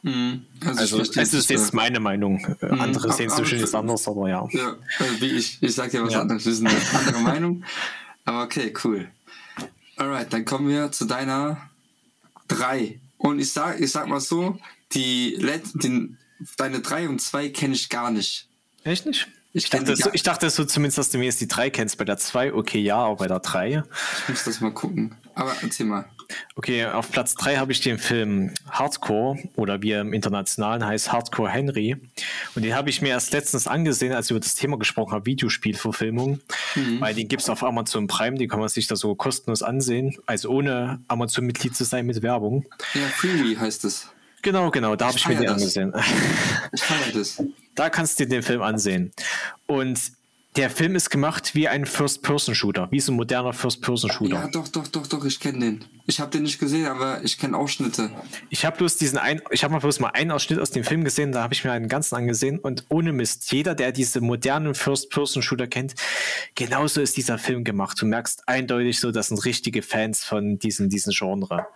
[0.02, 0.44] Mhm.
[0.64, 2.56] Also, also es ist jetzt meine Meinung.
[2.60, 2.80] Mhm.
[2.80, 4.46] Andere sehen es bestimmt aber- jetzt anders, aber ja.
[4.52, 4.70] Ja,
[5.00, 5.58] äh, wie ich.
[5.60, 6.20] Ich sag ja was Ja.
[6.20, 6.44] anderes.
[6.44, 7.64] Das ist eine andere Meinung.
[8.28, 9.08] Aber okay, cool.
[9.96, 11.70] Alright, dann kommen wir zu deiner
[12.48, 13.00] 3.
[13.16, 14.58] Und ich sag, ich sag mal so,
[14.92, 16.14] die, Let die
[16.58, 18.46] deine 3 und 2 kenne ich gar nicht.
[18.84, 19.28] Echt nicht?
[19.54, 21.96] Ich Ich dachte, so, ich dachte so zumindest, dass du mir jetzt die 3 kennst.
[21.96, 23.82] Bei der 2, okay, ja, aber bei der 3.
[24.18, 25.16] Ich muss das mal gucken.
[25.34, 26.04] Aber erzähl mal.
[26.56, 31.12] Okay, auf Platz 3 habe ich den Film Hardcore oder wie er im Internationalen heißt,
[31.12, 31.96] Hardcore Henry.
[32.54, 35.26] Und den habe ich mir erst letztens angesehen, als ich über das Thema gesprochen habe,
[35.26, 36.40] Videospielverfilmung.
[37.00, 40.16] Weil den gibt es auf Amazon Prime, den kann man sich da so kostenlos ansehen.
[40.26, 42.66] Also ohne Amazon-Mitglied zu sein mit Werbung.
[42.94, 44.08] Ja, Freebie heißt es.
[44.42, 45.62] Genau, genau, da habe ich mir feier den das.
[45.62, 45.92] angesehen.
[46.72, 47.42] Ich feiere das.
[47.74, 49.12] Da kannst du dir den Film ansehen.
[49.66, 50.00] Und
[50.56, 54.34] der Film ist gemacht wie ein First-Person-Shooter, wie so ein moderner First-Person-Shooter.
[54.34, 55.84] Ja, doch, doch, doch, doch, ich kenne den.
[56.06, 58.10] Ich habe den nicht gesehen, aber ich kenne Ausschnitte.
[58.48, 61.04] Ich habe bloß diesen ein, ich habe mal bloß mal einen Ausschnitt aus dem Film
[61.04, 64.74] gesehen, da habe ich mir einen ganzen angesehen und ohne Mist, jeder, der diese modernen
[64.74, 65.94] First-Person-Shooter kennt,
[66.54, 68.00] genauso ist dieser Film gemacht.
[68.00, 71.66] Du merkst eindeutig so, das sind richtige Fans von diesem, diesem Genre.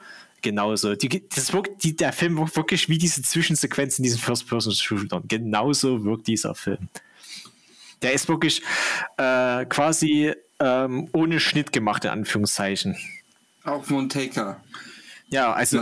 [0.40, 0.96] Genauso.
[0.96, 5.22] Die, das wirkt, die, der Film wirkt wirklich wie diese Zwischensequenz in diesen First-Person-Shootern.
[5.28, 6.88] Genauso wirkt dieser Film.
[8.02, 8.62] Der ist wirklich
[9.16, 12.96] äh, quasi ähm, ohne Schnitt gemacht, in Anführungszeichen.
[13.64, 14.60] Auch Montaker.
[15.32, 15.80] Ja, also,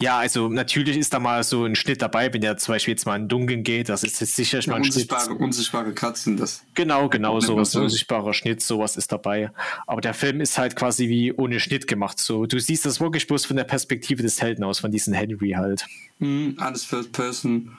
[0.00, 3.06] ja, also natürlich ist da mal so ein Schnitt dabei, wenn der zum Beispiel jetzt
[3.06, 5.10] mal in den Dunkeln geht, das ist jetzt sicher mal ein Schnitt.
[5.10, 6.62] Unsichtbare, unsichtbare Katzen, das.
[6.74, 7.80] Genau, genau, sowas, so.
[7.80, 9.50] unsichtbarer Schnitt, sowas ist dabei.
[9.88, 12.20] Aber der Film ist halt quasi wie ohne Schnitt gemacht.
[12.20, 15.50] So, du siehst das wirklich bloß von der Perspektive des Helden aus, von diesem Henry
[15.56, 15.84] halt.
[16.20, 17.76] Mhm, alles First Person.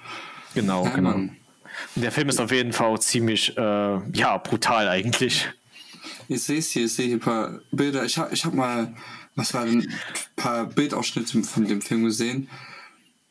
[0.54, 1.12] Genau, Ja, genau.
[1.12, 1.38] Mann.
[1.96, 3.62] Der Film ist auf jeden Fall ziemlich, äh,
[4.14, 5.48] ja, brutal eigentlich.
[6.28, 8.06] Ich sehe es hier, ich sehe hier ein paar Bilder.
[8.06, 8.94] Ich habe ich hab mal,
[9.36, 9.94] was war denn, ein
[10.36, 12.50] paar Bildausschnitte von dem Film gesehen.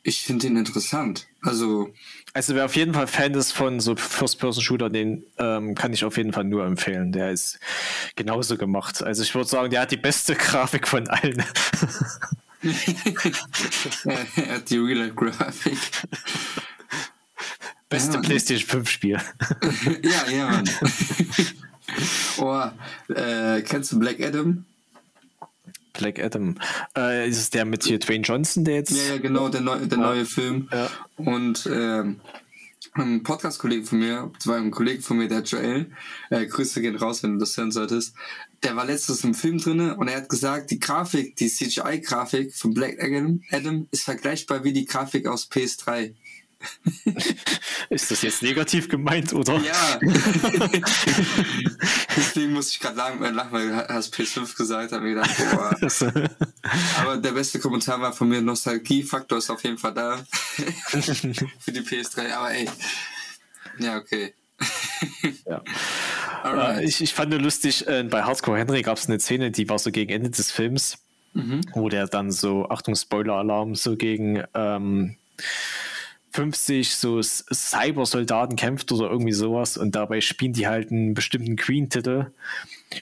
[0.03, 1.27] Ich finde den interessant.
[1.43, 1.93] Also,
[2.33, 6.17] Also wer auf jeden Fall Fan ist von so First-Person-Shooter, den ähm, kann ich auf
[6.17, 7.13] jeden Fall nur empfehlen.
[7.13, 7.59] Der ist
[8.17, 9.03] genauso gemacht.
[9.03, 11.45] Also ich würde sagen, der hat die beste Grafik von allen.
[14.37, 15.79] er hat die Real-Life-Grafik.
[17.89, 18.19] Beste.
[18.19, 19.19] PlayStation 5 Spiel.
[20.03, 20.71] ja, ja, Mann.
[22.39, 24.65] oh, äh, kennst du Black Adam?
[25.95, 26.57] Black Adam.
[26.97, 28.91] Äh, ist es der mit hier Dwayne Johnson, der jetzt.
[28.91, 30.69] Ja, ja, genau, der, neu, der neue Film.
[30.71, 30.91] Ja.
[31.17, 32.21] Und ähm,
[32.95, 35.91] ein Podcast-Kollege von mir, zwar ein Kollege von mir, der Joel,
[36.31, 38.15] äh, Grüße gehen raus, wenn du das hören solltest,
[38.63, 42.75] der war letztens im Film drinne und er hat gesagt, die Grafik, die CGI-Grafik von
[42.75, 46.15] Black Adam, Adam ist vergleichbar wie die Grafik aus PS3.
[47.91, 49.59] Ist das jetzt negativ gemeint, oder?
[49.59, 49.99] Ja.
[52.17, 55.31] Deswegen muss ich gerade lachen, äh, lachen, weil du hast PS5 gesagt, habe mir gedacht,
[55.53, 55.77] boah.
[55.81, 56.29] Das, äh,
[57.01, 60.19] Aber der beste Kommentar war von mir, Nostalgie-Faktor ist auf jeden Fall da.
[60.19, 62.69] Für die PS3, aber ey.
[63.79, 64.35] Ja, okay.
[65.47, 65.63] ja.
[66.43, 66.81] Alright.
[66.81, 69.93] Äh, ich, ich fand lustig, bei Hardcore Henry gab es eine Szene, die war so
[69.93, 70.99] gegen Ende des Films,
[71.75, 75.17] wo der dann so, Achtung, Spoiler-Alarm, so gegen ähm,
[76.39, 82.31] 50 so Cyber-Soldaten kämpft oder irgendwie sowas und dabei spielen die halt einen bestimmten Queen-Titel,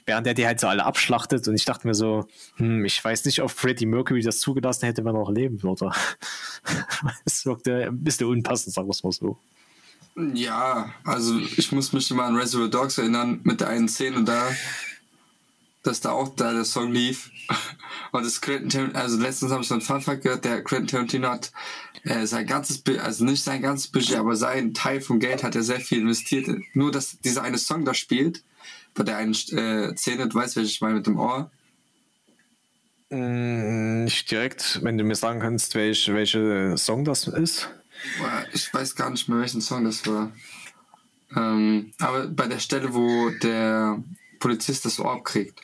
[0.07, 3.25] während der die halt so alle abschlachtet und ich dachte mir so, hm, ich weiß
[3.25, 5.91] nicht, ob Freddie Mercury das zugelassen hätte, wenn er noch leben würde.
[7.25, 9.37] Es wirkte ein bisschen unpassend, sagen wir es mal so.
[10.33, 14.49] Ja, also ich muss mich immer an Reservoir Dogs erinnern, mit der einen Szene da,
[15.87, 17.31] dass da auch da der Song lief.
[18.11, 21.29] Und das Quentin Tarantino, also letztens habe ich so einen Funfact gehört, der Quentin Tarantino
[21.29, 21.51] hat
[22.03, 25.63] äh, sein ganzes, also nicht sein ganzes Budget, aber sein Teil vom Geld hat er
[25.63, 26.49] sehr viel investiert.
[26.73, 28.43] Nur, dass dieser eine Song da spielt,
[28.93, 31.51] bei der einen äh, Szene, du weißt, welche ich meine mit dem Ohr.
[33.09, 37.69] Mm, Nicht direkt, wenn du mir sagen kannst, welch, welche Song das ist.
[38.53, 40.31] Ich weiß gar nicht mehr, welchen Song das war.
[41.35, 44.01] Ähm, aber bei der Stelle, wo der
[44.39, 45.59] Polizist das Ohr abkriegt.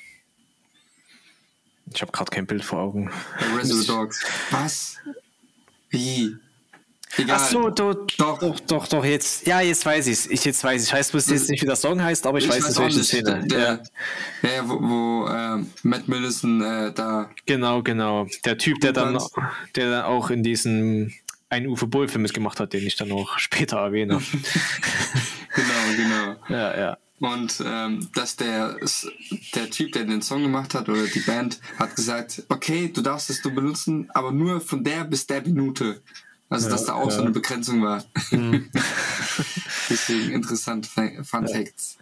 [1.91, 3.11] Ich habe gerade kein Bild vor Augen.
[3.55, 4.25] Reservoir Dogs.
[4.51, 4.97] Was?
[5.89, 6.37] Wie?
[7.17, 7.37] Egal.
[7.39, 8.39] Ach so, du, Doch.
[8.39, 10.25] doch, doch, doch, jetzt, ja, jetzt weiß ich's.
[10.25, 10.87] Ich jetzt weiß ich.
[10.87, 13.03] Ich weiß bloß jetzt nicht, wie der Song heißt, aber ich, weiß, jetzt, auch welche.
[13.03, 13.45] Szene.
[13.45, 13.79] Der,
[14.41, 17.29] der, ja, wo, wo ähm, Matt Millison äh, da.
[17.45, 18.25] Genau, genau.
[18.45, 19.19] Der Typ, der dann,
[19.75, 21.13] der dann auch in diesem
[21.49, 24.21] einen Uwe Boll-Film mitgemacht hat, den ich dann auch später erwähne.
[25.55, 26.35] Genau, genau.
[26.49, 26.97] ja, ja.
[27.19, 28.77] Und ähm, dass der,
[29.55, 33.29] der Typ, der den Song gemacht hat, oder die Band, hat gesagt, okay, du darfst
[33.29, 36.01] es nur benutzen, aber nur von der bis der Minute.
[36.49, 37.21] Also, dass da auch so ja.
[37.21, 37.25] Mhm.
[37.27, 38.03] eine Begrenzung war.
[39.89, 41.97] Deswegen interessant Fun Facts.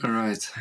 [0.00, 0.52] Alright.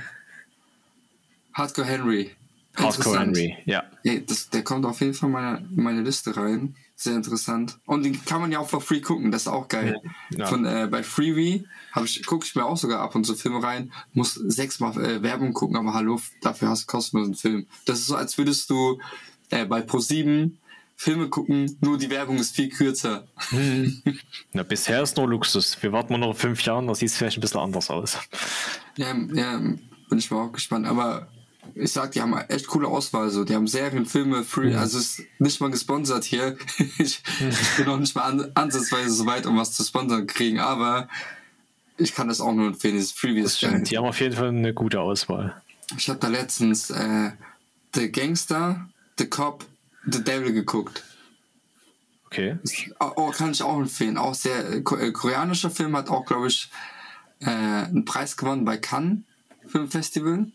[1.53, 2.31] Hardcore Henry.
[2.75, 3.19] Hardcore.
[3.19, 3.83] Henry, ja.
[4.03, 6.75] Ja, das, der kommt auf jeden Fall in meine, in meine Liste rein.
[7.01, 7.79] Sehr interessant.
[7.85, 10.01] Und den kann man ja auch for free gucken, das ist auch geil.
[10.31, 10.47] Ja.
[10.47, 11.65] Von, äh, bei Freebie
[12.03, 15.53] ich, gucke ich mir auch sogar ab und zu Filme rein, muss sechsmal äh, Werbung
[15.53, 17.67] gucken, aber hallo, dafür hast du kostenlosen Film.
[17.85, 18.99] Das ist so, als würdest du
[19.49, 20.51] äh, bei Pro7
[20.97, 23.29] Filme gucken, nur die Werbung ist viel kürzer.
[24.51, 25.81] Na, bisher ist nur Luxus.
[25.81, 28.17] Wir warten mal noch fünf Jahren, da sieht es vielleicht ein bisschen anders aus.
[28.97, 30.85] Ja, ja, bin ich mal auch gespannt.
[30.85, 31.29] Aber
[31.75, 33.29] ich sag, die haben echt coole Auswahl.
[33.29, 33.43] So.
[33.43, 36.57] Die haben Serien, Filme, Free, also ist nicht mal gesponsert hier.
[36.97, 40.59] ich, ich bin noch nicht mal an, ansatzweise so weit, um was zu sponsern kriegen,
[40.59, 41.07] aber
[41.97, 42.95] ich kann das auch nur empfehlen.
[42.95, 43.83] Dieses ist geil.
[43.83, 45.61] Die haben auf jeden Fall eine gute Auswahl.
[45.97, 47.31] Ich habe da letztens äh,
[47.93, 49.65] The Gangster, The Cop,
[50.05, 51.03] The Devil geguckt.
[52.25, 52.57] Okay.
[52.99, 54.17] Oh, kann ich auch empfehlen.
[54.17, 56.69] Auch sehr äh, äh, koreanischer Film hat auch, glaube ich,
[57.39, 59.23] äh, einen Preis gewonnen bei Cannes
[59.67, 60.47] Filmfestival.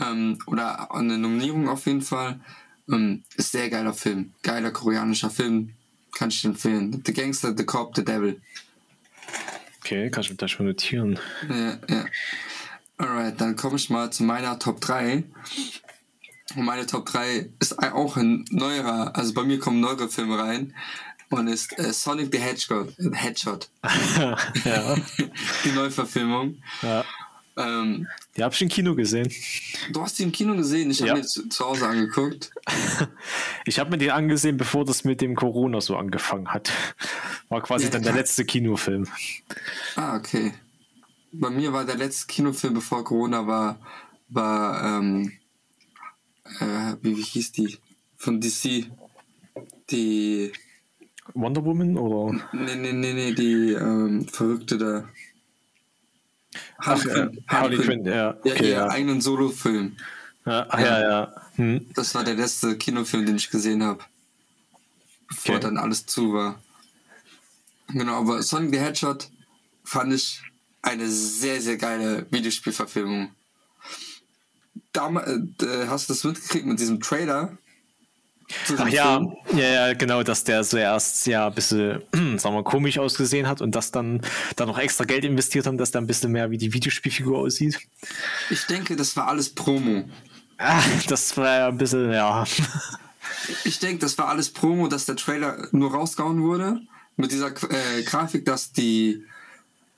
[0.00, 2.40] Ähm, oder eine Nominierung auf jeden Fall.
[2.90, 4.32] Ähm, ist sehr geiler Film.
[4.42, 5.74] Geiler koreanischer Film.
[6.16, 7.02] Kann ich empfehlen.
[7.04, 8.40] The Gangster, The Cop, The Devil.
[9.80, 11.18] Okay, kann ich mir das schon notieren.
[11.48, 12.04] Ja, ja.
[12.98, 15.24] Alright, dann komme ich mal zu meiner Top 3.
[16.56, 20.74] Und meine Top 3 ist auch ein neuerer, also bei mir kommen neuere Filme rein.
[21.30, 23.66] Und ist äh, Sonic the Hedgehog, Hedgehog.
[24.64, 24.96] ja.
[25.64, 26.56] die Neuverfilmung.
[26.82, 27.04] ja.
[27.56, 28.06] Ähm,
[28.38, 29.32] Die habe ich im Kino gesehen.
[29.92, 31.14] du hast die im Kino gesehen, ich habe Ja.
[31.16, 32.50] mir zu, zu Hause angeguckt.
[33.64, 36.70] Ich habe mir den angesehen, bevor das mit dem Corona so angefangen hat.
[37.50, 39.06] War quasi Ja, dann der letzte Kinofilm.
[39.96, 40.54] Ah, okay.
[41.32, 43.78] Bei mir war der letzte Kinofilm, bevor Corona war,
[44.30, 45.32] war, ähm,
[46.60, 47.76] äh, wie, wie hieß die?
[48.16, 48.86] Von DC.
[49.90, 50.52] Die,
[51.34, 52.32] Wonder Woman oder?
[52.52, 55.08] nee, nee, nee, nee, die, ähm, Verrückte da.
[56.78, 58.14] Ach, äh, Harley Quinn, ja.
[58.14, 58.88] Ja, Okay, ihr ja.
[58.88, 59.96] eigenen Solo-Film.
[60.46, 61.34] Ja, ach, ja, ja.
[61.56, 61.86] Hm.
[61.94, 64.04] Das war der letzte Kinofilm, den ich gesehen habe.
[65.28, 65.64] Bevor Okay.
[65.64, 66.62] dann alles zu war.
[67.88, 69.24] Genau, aber Sonic the Hedgehog
[69.84, 70.42] fand ich
[70.82, 73.30] eine sehr, sehr geile Videospielverfilmung.
[74.92, 77.56] Dam äh, hast du das mitgekriegt mit diesem Trailer?
[78.78, 79.20] Ach ja,
[79.52, 82.02] ja, ja, genau, dass der zuerst ja ein bisschen,
[82.38, 84.22] sagen wir, komisch ausgesehen hat und das dann,
[84.56, 87.78] dann noch extra Geld investiert haben, dass der ein bisschen mehr wie die Videospielfigur aussieht.
[88.50, 90.08] Ich denke, das war alles Promo.
[90.56, 92.44] Ah, das war ja ein bisschen, ja.
[93.64, 96.80] Ich denke, das war alles Promo, dass der Trailer nur rausgehauen wurde.
[97.16, 99.22] Mit dieser äh, Grafik, dass die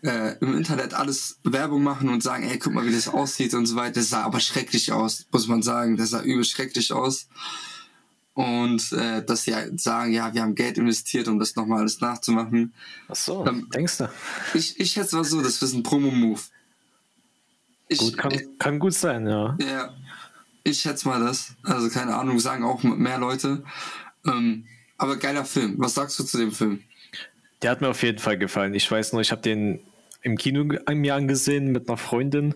[0.03, 3.67] äh, im Internet alles Werbung machen und sagen, ey, guck mal, wie das aussieht und
[3.67, 3.95] so weiter.
[3.95, 5.97] Das sah aber schrecklich aus, muss man sagen.
[5.97, 7.29] Das sah übel schrecklich aus.
[8.35, 12.01] Und äh, dass sie halt sagen, ja, wir haben Geld investiert, um das nochmal alles
[12.01, 12.73] nachzumachen.
[13.09, 14.09] Ach so, Ähm, denkst du?
[14.55, 16.41] Ich, ich schätze mal so, das ist ein Promo-Move.
[17.89, 19.59] Ich, Gut, kann, kann gut sein, ja.
[19.61, 19.95] Ja,
[20.63, 21.55] ich schätze mal das.
[21.65, 23.65] Also keine Ahnung, sagen auch mehr Leute.
[24.25, 24.67] Ähm,
[24.97, 25.75] aber geiler Film.
[25.79, 26.83] Was sagst du zu dem Film?
[27.63, 28.75] Der hat mir auf jeden Fall gefallen.
[28.75, 29.81] Ich weiß nur, ich habe den
[30.23, 32.55] im Kino mir angesehen mit einer Freundin.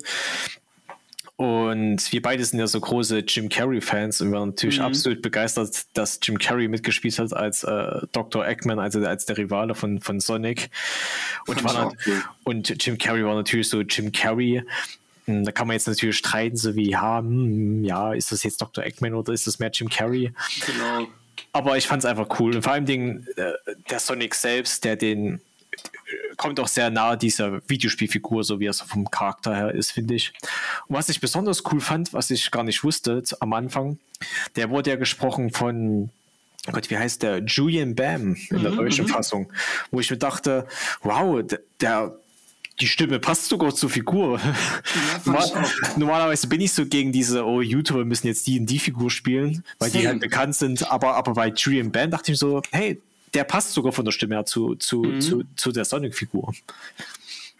[1.37, 4.85] Und wir beide sind ja so große Jim Carrey-Fans und wir waren natürlich Mhm.
[4.85, 8.47] absolut begeistert, dass Jim Carrey mitgespielt hat als äh, Dr.
[8.47, 10.70] Eggman, also als der Rivale von, von Sonic.
[11.47, 12.23] Und, war cool.
[12.44, 14.62] und Jim Carrey war natürlich so Jim Carrey.
[15.25, 18.61] Hm, Da kann man jetzt natürlich streiten, so wie, ja, hm, ja, ist das jetzt
[18.62, 18.85] Dr.
[18.85, 20.33] Eggman oder ist das mehr Jim Carrey?
[20.66, 21.09] Genau.
[21.53, 22.55] Aber ich fand es einfach cool.
[22.55, 23.53] Und vor allem den, äh,
[23.90, 25.40] der Sonic selbst, der den
[26.37, 30.14] kommt auch sehr nahe dieser Videospielfigur, so wie er so vom Charakter her ist, finde
[30.14, 30.33] ich.
[30.87, 33.99] Und was ich besonders cool fand, was ich gar nicht wusste am Anfang,
[34.57, 36.11] der wurde ja gesprochen von
[36.67, 37.38] oh Gott, wie heißt der?
[37.45, 39.53] Julian Bam in der deutschen Fassung,
[39.90, 40.67] wo ich mir dachte,
[41.03, 41.43] wow,
[41.81, 42.17] der
[42.81, 44.40] die Stimme passt sogar zur Figur.
[45.25, 49.11] Normal, normalerweise bin ich so gegen diese, oh, YouTuber müssen jetzt die und die Figur
[49.11, 50.09] spielen, weil die Same.
[50.09, 50.90] halt bekannt sind.
[50.90, 53.01] Aber, aber bei Julian Bam dachte ich so, hey,
[53.35, 55.20] der passt sogar von der Stimme her zu, zu, Mhm.
[55.20, 56.55] zu, zu der Sonic-Figur.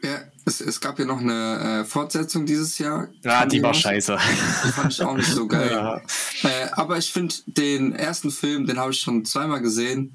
[0.03, 3.09] Ja, es, es gab ja noch eine äh, Fortsetzung dieses Jahr.
[3.23, 4.19] Ja, Kam die war scheiße.
[4.67, 5.71] Die fand ich auch nicht so geil.
[5.71, 5.97] Ja.
[6.43, 10.13] Äh, aber ich finde den ersten Film, den habe ich schon zweimal gesehen.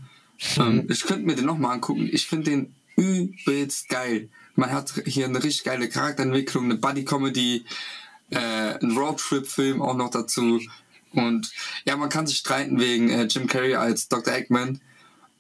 [0.58, 0.62] Mhm.
[0.62, 2.08] Ähm, ich könnte mir den nochmal angucken.
[2.12, 4.30] Ich finde den übelst geil.
[4.56, 7.66] Man hat hier eine richtig geile Charakterentwicklung, eine Buddy-Comedy,
[8.30, 10.60] äh, einen Roadtrip-Film auch noch dazu.
[11.14, 11.50] Und
[11.86, 14.32] ja, man kann sich streiten wegen äh, Jim Carrey als Dr.
[14.34, 14.82] Eggman.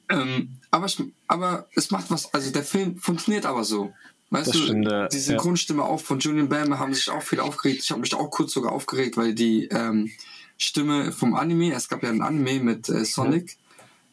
[0.09, 3.93] Ähm, aber, ich, aber es macht was, also der Film funktioniert aber so.
[4.31, 5.23] Weißt Das du, stimmt, äh, die ja.
[5.23, 7.81] Synchronstimme auch von Julian Bam haben sich auch viel aufgeregt.
[7.83, 10.11] Ich habe mich auch kurz sogar aufgeregt, weil die ähm,
[10.57, 13.57] Stimme vom Anime, es gab ja ein Anime mit äh, Sonic,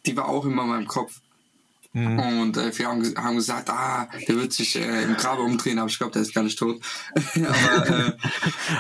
[0.07, 1.21] die war auch immer in meinem Kopf.
[1.93, 2.19] Mhm.
[2.19, 5.89] Und äh, wir haben, haben, gesagt, ah, der wird sich äh, im Grabe umdrehen, aber
[5.89, 6.81] ich glaube, der ist gar nicht tot.
[7.15, 8.13] aber, äh,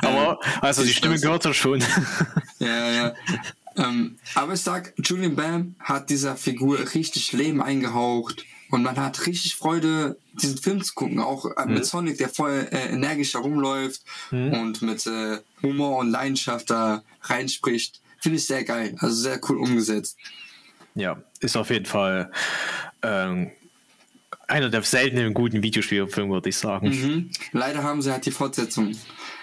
[0.06, 1.82] aber also die Stimme gehört er schon.
[2.58, 3.14] ja, ja.
[3.76, 9.26] Ähm, aber ich sag, Julian Bam hat dieser Figur richtig Leben eingehaucht und man hat
[9.26, 11.20] richtig Freude, diesen Film zu gucken.
[11.20, 11.84] Auch äh, mit mhm.
[11.84, 14.52] Sonic, der voll äh, energisch herumläuft mhm.
[14.52, 18.00] und mit äh, Humor und Leidenschaft da reinspricht.
[18.20, 18.96] Finde ich sehr geil.
[18.98, 20.16] Also sehr cool umgesetzt.
[20.94, 22.32] Ja, ist auf jeden Fall
[23.02, 23.50] ähm,
[24.48, 26.88] einer der seltenen guten Videospielfilme, würde ich sagen.
[26.88, 27.30] Mhm.
[27.52, 28.96] Leider haben sie halt die Fortsetzung.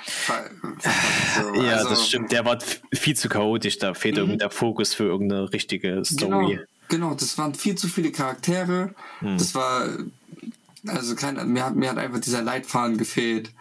[0.06, 2.32] So, ja, also, das stimmt.
[2.32, 2.60] Der war
[2.94, 3.78] viel zu chaotisch.
[3.80, 4.22] Da fehlt mhm.
[4.22, 6.56] irgendwie der Fokus für irgendeine richtige Story.
[6.56, 6.64] Genau.
[6.90, 8.94] Genau, das waren viel zu viele Charaktere.
[9.20, 9.38] Hm.
[9.38, 9.88] Das war,
[10.86, 13.52] also kein, mir, hat, mir hat einfach dieser Leitfaden gefehlt.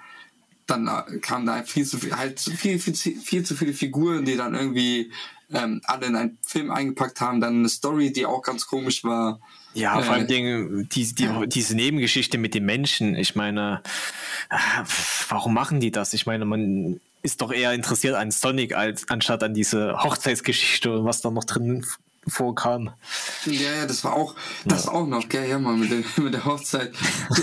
[0.67, 4.37] Dann äh, kam da viel zu viel, halt viel, viel, viel zu viele Figuren, die
[4.37, 5.13] dann irgendwie
[5.53, 7.41] ähm, alle in einen Film eingepackt haben.
[7.41, 9.41] Dann eine Story, die auch ganz komisch war.
[9.75, 11.47] Ja, vor allem äh, die, die, ja.
[11.47, 13.15] diese Nebengeschichte mit den Menschen.
[13.15, 13.83] Ich meine,
[14.51, 14.57] äh,
[15.29, 16.13] warum machen die das?
[16.13, 21.05] Ich meine, man ist doch eher interessiert an Sonic als anstatt an diese Hochzeitsgeschichte und
[21.05, 21.87] was da noch drin
[22.27, 22.91] vorkam.
[23.47, 24.35] Ja, ja, das war auch,
[24.65, 24.93] das ja.
[24.93, 26.93] auch noch, gell, ja, mal mit der, mit der Hochzeit.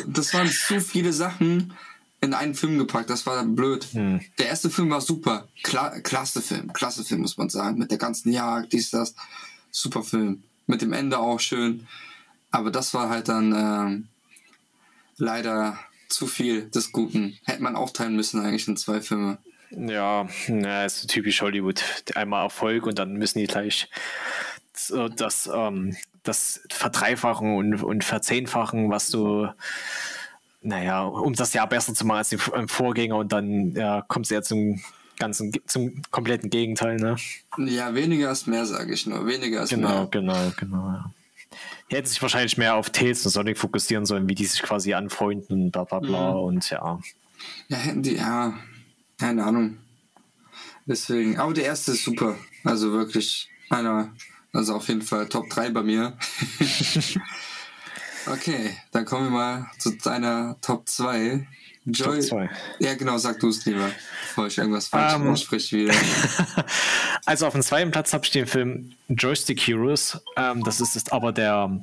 [0.08, 1.74] Das waren zu viele Sachen
[2.21, 3.86] in einen Film gepackt, das war blöd.
[3.91, 4.21] Hm.
[4.38, 7.97] Der erste Film war super, Kla klasse Film, klasse Film, muss man sagen, mit der
[7.97, 9.15] ganzen Jagd, dies, das,
[9.71, 10.43] super Film.
[10.67, 11.88] Mit dem Ende auch schön.
[12.51, 14.08] Aber das war halt dann ähm,
[15.17, 15.79] leider
[16.10, 17.38] zu viel des Guten.
[17.43, 19.38] Hätte man aufteilen müssen eigentlich in zwei Filme.
[19.71, 21.84] Ja, na, ist typisch Hollywood.
[22.15, 23.88] Einmal Erfolg und dann müssen die gleich
[25.15, 29.47] das, ähm, das Verdreifachen und, und Verzehnfachen, was du,
[30.62, 34.36] naja, um das Jahr besser zu machen als die Vorgänger und dann ja, kommst du
[34.36, 34.82] ja zum
[35.17, 37.15] ganzen, zum kompletten Gegenteil, ne?
[37.58, 39.26] Ja, weniger ist mehr, sage ich nur.
[39.26, 40.08] Weniger ist genau, mehr.
[40.12, 41.12] Genau, genau, genau, ja.
[41.89, 44.93] Die hätten sich wahrscheinlich mehr auf Tails und Sonic fokussieren sollen, wie die sich quasi
[44.93, 46.39] anfreunden und bla bla bla mhm.
[46.39, 47.00] und ja.
[47.67, 48.54] Ja, hätten die, ja,
[49.17, 49.78] keine Ahnung.
[50.86, 52.36] Deswegen, aber der erste ist super.
[52.63, 54.13] Also wirklich einer
[54.54, 56.17] also auf jeden Fall Top 3 bei mir.
[58.30, 61.48] okay, dann kommen wir mal zu deiner Top 2.
[61.86, 62.50] Joy Top 2.
[62.80, 63.89] Ja, genau, sag du es lieber,
[64.22, 65.30] bevor ich irgendwas falsch um, ähm.
[65.30, 65.94] ausspreche wieder.
[67.26, 70.20] also auf dem zweiten Platz habe ich den Film Joystick Heroes.
[70.36, 71.80] Ähm, das ist, ist aber der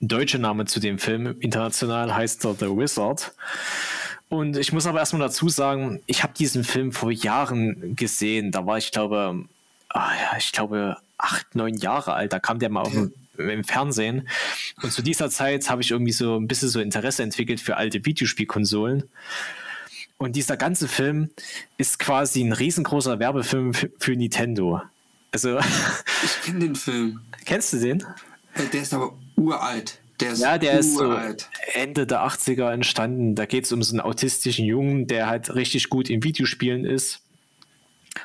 [0.00, 1.36] deutsche Name zu dem Film.
[1.40, 3.32] International heißt er The Wizard.
[4.28, 8.52] Und ich muss aber erstmal dazu sagen, ich habe diesen Film vor Jahren gesehen.
[8.52, 9.44] Da war ich glaube,
[9.88, 12.32] ah ja, ich glaube acht, neun Jahre alt.
[12.32, 13.12] Da kam der mal auf dem,
[13.48, 14.28] im Fernsehen.
[14.82, 18.04] Und zu dieser Zeit habe ich irgendwie so ein bisschen so Interesse entwickelt für alte
[18.04, 19.04] Videospielkonsolen.
[20.18, 21.30] Und dieser ganze Film
[21.78, 24.82] ist quasi ein riesengroßer Werbefilm für Nintendo.
[25.32, 25.58] Also.
[26.22, 27.20] Ich kenne den Film.
[27.46, 28.04] Kennst du den?
[28.54, 29.98] Äh, der ist aber uralt.
[30.20, 30.84] Der ist ja, der uralt.
[30.84, 31.16] ist so
[31.72, 33.34] Ende der 80er entstanden.
[33.34, 37.22] Da geht es um so einen autistischen Jungen, der halt richtig gut in Videospielen ist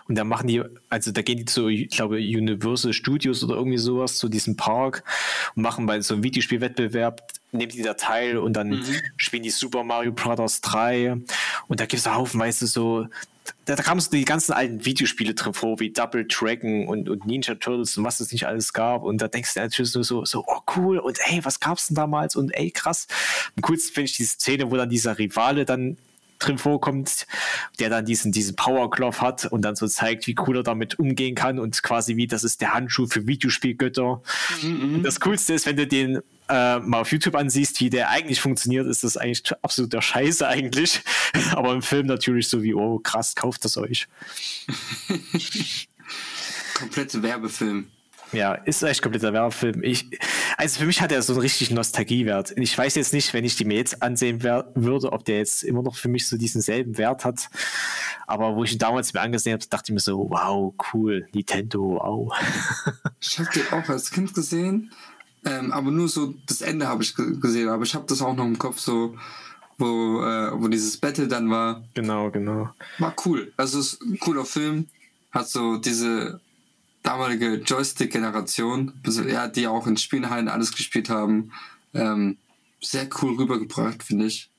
[0.08, 3.78] und da machen die, also da gehen die zu, ich glaube, Universal Studios oder irgendwie
[3.78, 5.04] sowas, zu diesem Park
[5.56, 7.22] und machen bei so einem Videospielwettbewerb,
[7.52, 8.84] nehmen die da teil und dann mhm.
[9.18, 10.62] spielen die Super Mario Bros.
[10.62, 11.18] 3
[11.68, 13.08] und da gibt es haufenweise so,
[13.66, 17.26] da, da kamen so die ganzen alten Videospiele drin vor, wie Double Dragon und, und
[17.26, 19.04] Ninja Turtles und was es nicht alles gab.
[19.04, 21.96] Und da denkst du natürlich so, so, so, oh cool, und ey, was gab's denn
[21.96, 22.36] damals?
[22.36, 23.08] Und ey, krass.
[23.56, 25.98] Am coolsten finde ich die Szene, wo dann dieser Rivale dann
[26.46, 27.28] drin vorkommt,
[27.80, 31.36] der dann diesen, diesen Power hat und dann so zeigt, wie cool er damit umgehen
[31.36, 34.22] kann und quasi wie, das ist der Handschuh für Videospielgötter.
[34.62, 35.04] Mhm.
[35.04, 38.88] Das Coolste ist, wenn du den äh, mal auf YouTube ansiehst, wie der eigentlich funktioniert,
[38.88, 41.02] ist das eigentlich absoluter Scheiße eigentlich.
[41.52, 44.08] Aber im Film natürlich so wie, oh krass, kauft das euch.
[46.76, 47.88] Komplette Werbefilm.
[48.32, 49.84] Ja, ist echt kompletter Werbefilm.
[49.84, 50.20] Ich,
[50.58, 52.54] also für mich hat er so einen richtigen Nostalgiewert.
[52.58, 55.84] Ich weiß jetzt nicht, wenn ich die mir jetzt ansehen würde, ob der jetzt immer
[55.84, 57.50] noch für mich so diesen selben Wert hat.
[58.28, 62.00] Aber wo ich ihn damals mir angesehen habe, dachte ich mir so, wow, cool, Nintendo,
[62.02, 62.34] wow.
[63.20, 64.92] Ich habe den auch als Kind gesehen,
[65.46, 67.70] ähm, aber nur so das Ende habe ich gesehen.
[67.70, 69.16] Aber ich habe das auch noch im Kopf so,
[69.78, 71.84] wo, äh, wo dieses Battle dann war.
[71.94, 72.70] Genau, genau.
[72.98, 73.52] War cool.
[73.58, 74.88] Also es ist ein cooler Film.
[75.32, 76.40] Hat so diese
[77.06, 81.52] damalige Joystick-Generation, also, ja, die auch in Spielhallen alles gespielt haben,
[81.94, 82.38] ähm,
[82.82, 84.50] sehr cool rübergebracht, finde ich.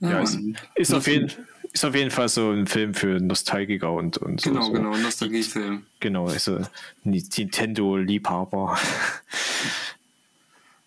[0.00, 0.38] Ja, ja ist,
[0.74, 1.30] ist, auf jeden,
[1.72, 4.50] ist auf jeden Fall so ein Film für Nostalgiker und, und so.
[4.50, 4.72] Genau, so.
[4.72, 5.84] genau, Nostalgiefilm.
[6.00, 6.60] Genau, also
[7.04, 8.78] Nintendo-Liebhaber.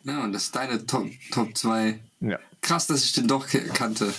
[0.05, 1.97] Ja, und das ist deine Top, Top 2.
[2.19, 2.37] Ja.
[2.61, 4.13] Krass, dass ich den doch kannte.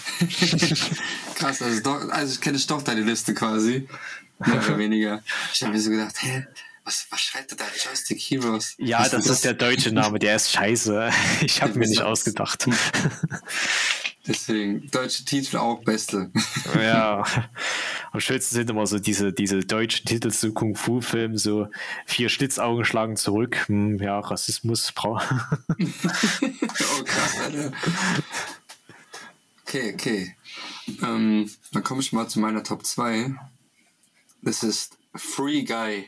[1.35, 3.87] Krass, also, doch, also ich kenne doch deine Liste quasi.
[4.47, 5.23] Mehr oder weniger.
[5.53, 6.47] Ich habe mir so gedacht, hä,
[6.85, 7.65] Was, was schreibt er da?
[7.83, 8.75] Joystick Heroes?
[8.79, 11.11] Ja, was das ist der deutsche Name, der ist scheiße.
[11.43, 12.67] Ich habe mir nicht ausgedacht.
[14.27, 16.31] Deswegen, deutsche Titel auch beste.
[16.75, 17.25] Ja.
[18.13, 21.69] Am schönsten sind immer so diese, diese deutschen Titel zu Kung-Fu-Filmen, so
[22.07, 23.65] vier Schlitzaugen schlagen zurück.
[23.67, 24.95] Hm, ja, Rassismus.
[25.03, 25.19] oh,
[27.05, 27.73] krass, Alter.
[29.67, 30.37] Okay, okay.
[31.03, 33.35] Ähm, dann komme ich mal zu meiner Top 2.
[34.45, 36.07] Das ist Free Guy.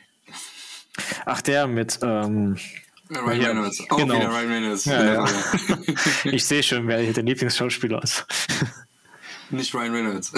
[1.24, 1.98] Ach, der mit.
[2.02, 2.56] Ähm,
[3.10, 3.90] Ryan ja, Reynolds.
[3.90, 4.16] Auch genau.
[4.16, 4.84] wieder Ryan Reynolds.
[4.84, 5.28] Ja, ja.
[6.24, 8.26] ich sehe schon, wer hier der Lieblingsschauspieler ist.
[9.48, 10.32] Nicht Ryan Reynolds.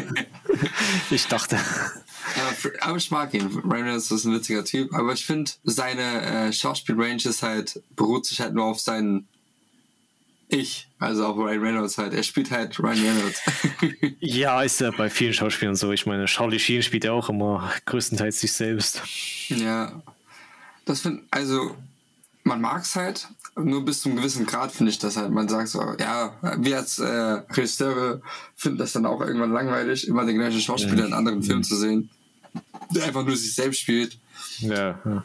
[1.10, 1.58] ich dachte.
[2.80, 3.48] aber ich mag ihn.
[3.48, 4.94] Ryan Reynolds ist ein witziger Typ.
[4.94, 9.28] Aber ich finde, seine äh, Schauspielrange ist halt, beruht sich halt nur auf seinen
[10.54, 12.14] ich, also auch Ryan Reynolds halt.
[12.14, 13.40] Er spielt halt Ryan Reynolds.
[14.20, 15.92] ja, ist ja bei vielen Schauspielern so.
[15.92, 19.02] Ich meine, Charlie Sheen spielt ja auch immer größtenteils sich selbst.
[19.48, 20.02] Ja,
[20.84, 21.76] das finde also
[22.44, 25.30] man mag es halt, nur bis zu einem gewissen Grad finde ich das halt.
[25.30, 28.20] Man sagt so, ja, wir als äh, Regisseure
[28.56, 31.06] finden das dann auch irgendwann langweilig, immer den gleichen Schauspieler ja.
[31.06, 32.10] in anderen Filmen zu sehen,
[32.90, 34.18] der einfach nur sich selbst spielt.
[34.58, 34.98] Ja.
[35.04, 35.24] ja.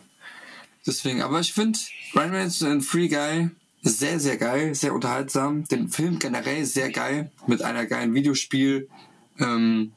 [0.86, 1.77] Deswegen, aber ich finde
[2.15, 3.49] Ryan Reynolds ein Free Guy
[3.82, 5.65] sehr, sehr geil, sehr unterhaltsam.
[5.65, 8.89] Den Film generell sehr geil, mit einer geilen Videospiel.
[9.39, 9.93] Ähm,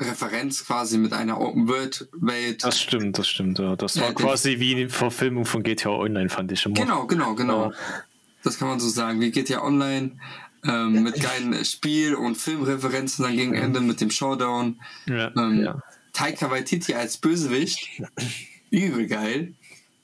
[0.00, 2.62] Referenz quasi mit einer Open-World-Welt.
[2.62, 3.58] Das stimmt, das stimmt.
[3.58, 3.74] Ja.
[3.74, 6.74] Das war ja, quasi wie eine Verfilmung von GTA Online, fand ich immer.
[6.74, 7.70] Genau, genau, genau.
[7.70, 7.76] Ja.
[8.44, 10.12] Das kann man so sagen, wie GTA Online.
[10.64, 14.80] Ähm, mit geilen Spiel- und Filmreferenzen dann gegen Ende mit dem Showdown.
[15.06, 15.80] Ja, ähm, ja.
[16.12, 18.02] Taika Waititi als Bösewicht.
[18.70, 19.54] Übel geil,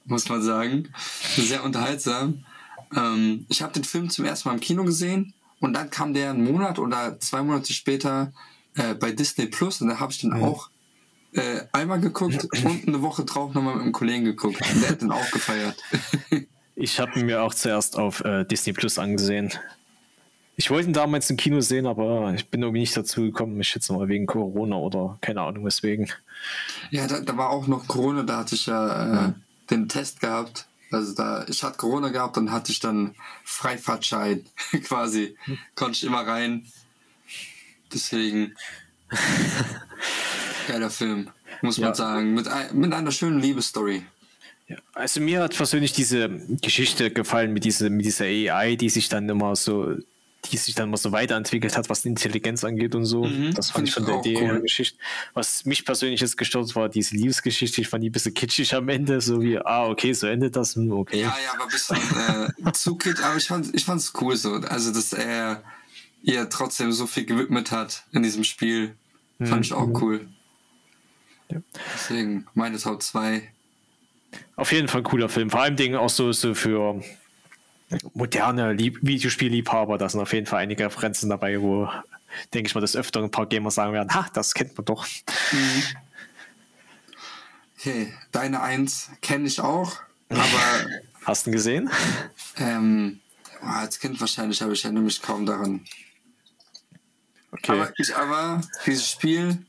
[0.04, 0.90] muss man sagen.
[1.36, 2.44] Sehr unterhaltsam.
[2.96, 6.30] Ähm, ich habe den Film zum ersten Mal im Kino gesehen und dann kam der
[6.30, 8.32] einen Monat oder zwei Monate später
[8.76, 10.44] äh, bei Disney Plus und da habe ich den mhm.
[10.44, 10.70] auch
[11.32, 14.60] äh, einmal geguckt und eine Woche drauf nochmal mit einem Kollegen geguckt.
[14.60, 15.76] Und der hat den auch gefeiert.
[16.76, 19.52] ich habe mir auch zuerst auf äh, Disney Plus angesehen.
[20.56, 23.60] Ich wollte ihn damals im Kino sehen, aber ich bin irgendwie nicht dazu gekommen.
[23.60, 26.08] Ich schätze mal wegen Corona oder keine Ahnung weswegen.
[26.90, 29.34] Ja, da, da war auch noch Corona, da hatte ich ja äh, mhm.
[29.70, 30.68] den Test gehabt.
[30.94, 33.14] Also da, ich hatte Corona gehabt und hatte ich dann
[33.44, 34.44] Freifahrtschein
[34.84, 35.36] quasi.
[35.74, 36.66] Konnte ich immer rein.
[37.92, 38.54] Deswegen.
[40.68, 41.30] Geiler Film,
[41.60, 41.86] muss ja.
[41.86, 42.34] man sagen.
[42.34, 44.04] Mit, mit einer schönen Liebesstory.
[44.68, 46.30] Ja, also mir hat persönlich diese
[46.62, 49.94] Geschichte gefallen mit dieser, mit dieser AI, die sich dann immer so,
[50.50, 53.24] die sich dann mal so weiterentwickelt hat, was Intelligenz angeht und so.
[53.24, 54.60] Mhm, das fand ich von der Idee cool.
[54.60, 54.98] Geschichte.
[55.32, 58.88] Was mich persönlich jetzt gestört war, diese Liebesgeschichte, ich fand die ein bisschen kitschig am
[58.88, 61.20] Ende, so wie, ah, okay, so endet das, hm, okay.
[61.22, 61.96] Ja, ja, aber ein bisschen
[62.66, 64.54] äh, zu kitschig, aber ich fand ich fand's cool so.
[64.54, 65.62] Also, dass er
[66.22, 68.94] ihr trotzdem so viel gewidmet hat in diesem Spiel.
[69.38, 69.46] Mhm.
[69.46, 69.96] Fand ich auch mhm.
[70.02, 70.28] cool.
[71.50, 71.60] Ja.
[71.94, 73.50] Deswegen meine Top 2.
[74.56, 75.50] Auf jeden Fall ein cooler Film.
[75.50, 77.00] Vor allem Dingen auch so, so für
[78.14, 79.98] moderne Lieb Videospielliebhaber.
[79.98, 81.88] Da sind auf jeden Fall einige Referenzen dabei, wo,
[82.52, 85.06] denke ich mal, das öfter ein paar Gamer sagen werden, ha, das kennt man doch.
[85.52, 85.82] Mhm.
[87.78, 89.96] Okay, deine Eins kenne ich auch,
[90.28, 90.40] aber.
[91.24, 91.90] Hast du ihn gesehen?
[92.58, 93.20] Ähm,
[93.62, 95.84] als Kind wahrscheinlich, aber ich erinnere mich kaum daran.
[97.50, 97.72] Okay.
[97.72, 99.64] Aber, ich, aber dieses Spiel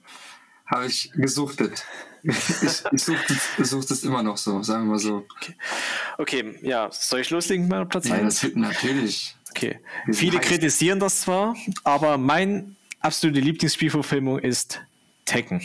[0.66, 1.86] habe ich gesuchtet.
[2.28, 3.20] Ich, ich suche
[3.60, 5.26] such das immer noch so, sagen wir mal so.
[5.38, 5.56] Okay,
[6.18, 8.56] okay ja, soll ich loslegen mit Platz ja, 1?
[8.56, 9.36] Natürlich.
[9.52, 9.80] Okay.
[10.12, 14.82] Viele kritisieren das zwar, aber mein absolute Lieblingsspielverfilmung ist
[15.26, 15.62] Tekken.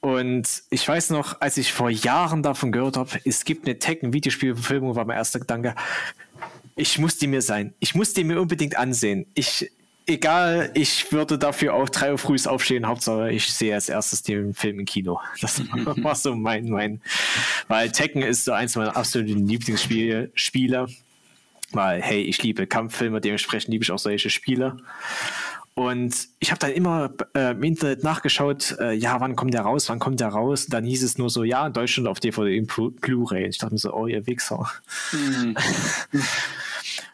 [0.00, 4.96] Und ich weiß noch, als ich vor Jahren davon gehört habe, es gibt eine Tekken-Videospielverfilmung,
[4.96, 5.76] war mein erster Gedanke,
[6.74, 7.72] ich muss die mir sein.
[7.78, 9.26] Ich muss die mir unbedingt ansehen.
[9.34, 9.70] Ich,
[10.06, 12.86] egal, ich würde dafür auch drei Uhr früh aufstehen.
[12.86, 15.20] Hauptsache, ich sehe als erstes den Film im Kino.
[15.40, 15.60] Das
[16.02, 17.00] war so mein, mein,
[17.68, 20.88] weil Tekken ist so eins meiner absoluten Lieblingsspiele.
[21.74, 24.76] Weil, hey, ich liebe Kampffilme, dementsprechend liebe ich auch solche Spiele.
[25.74, 29.88] Und ich habe dann immer äh, im Internet nachgeschaut, äh, ja, wann kommt der raus,
[29.88, 30.66] wann kommt der raus?
[30.66, 33.46] Und dann hieß es nur so, ja, in Deutschland auf DVD und Blu-ray.
[33.46, 34.70] Ich dachte mir so, oh, ihr Wichser.
[35.12, 35.56] Mhm.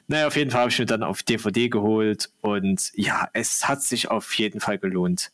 [0.08, 3.82] naja, auf jeden Fall habe ich mir dann auf DVD geholt und ja, es hat
[3.82, 5.30] sich auf jeden Fall gelohnt.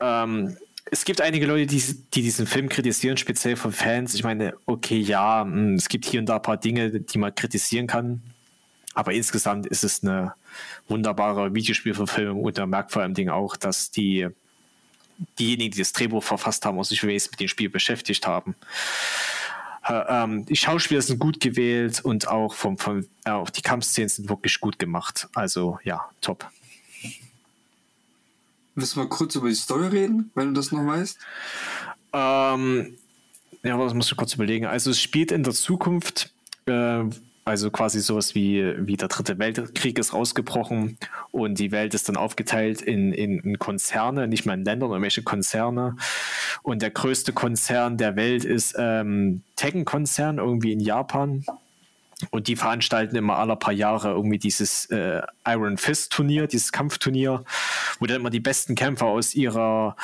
[0.00, 0.56] Ähm,
[0.90, 1.82] es gibt einige Leute, die,
[2.14, 4.14] die, diesen Film kritisieren, speziell von Fans.
[4.14, 7.34] Ich meine, okay, ja, hm, es gibt hier und da ein paar Dinge, die man
[7.34, 8.22] kritisieren kann.
[8.94, 10.34] Aber insgesamt ist es eine
[10.88, 14.28] wunderbare Videospielverfilmung und man merkt vor allem auch, dass die
[15.38, 18.54] diejenigen, die das Drehbuch verfasst haben und sich mit dem Spiel beschäftigt haben.
[19.84, 24.08] Äh, ähm, die Schauspieler sind gut gewählt und auch vom, vom äh, auch die Kampfszenen
[24.08, 25.28] sind wirklich gut gemacht.
[25.34, 26.48] Also ja, top.
[28.74, 31.18] Du mal kurz über die Story reden, wenn du das noch weißt?
[32.14, 32.96] Ähm,
[33.62, 34.66] ja, was muss ich kurz überlegen?
[34.66, 36.32] Also es spielt in der Zukunft,
[36.66, 37.04] äh,
[37.44, 40.96] also quasi sowas wie, wie der dritte Weltkrieg ist rausgebrochen
[41.32, 45.22] und die Welt ist dann aufgeteilt in, in, in Konzerne, nicht mal in Ländern, irgendwelche
[45.22, 45.96] Konzerne.
[46.62, 51.44] Und der größte Konzern der Welt ist ähm, Tekken-Konzern, irgendwie in Japan.
[52.30, 57.44] Und die veranstalten immer alle paar Jahre irgendwie dieses äh, Iron Fist Turnier, dieses Kampfturnier,
[57.98, 59.96] wo dann immer die besten Kämpfer aus ihrer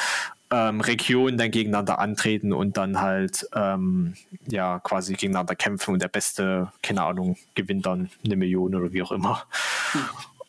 [0.51, 4.15] ähm, Region dann gegeneinander antreten und dann halt ähm,
[4.47, 9.03] ja quasi gegeneinander kämpfen und der Beste, keine Ahnung, gewinnt dann eine Million oder wie
[9.03, 9.45] auch immer.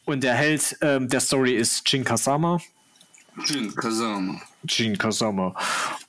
[0.06, 2.60] Und der Held ähm, der Story ist Jin Kasama.
[3.46, 4.42] Jin Kasama.
[4.68, 5.56] Jin Kasama.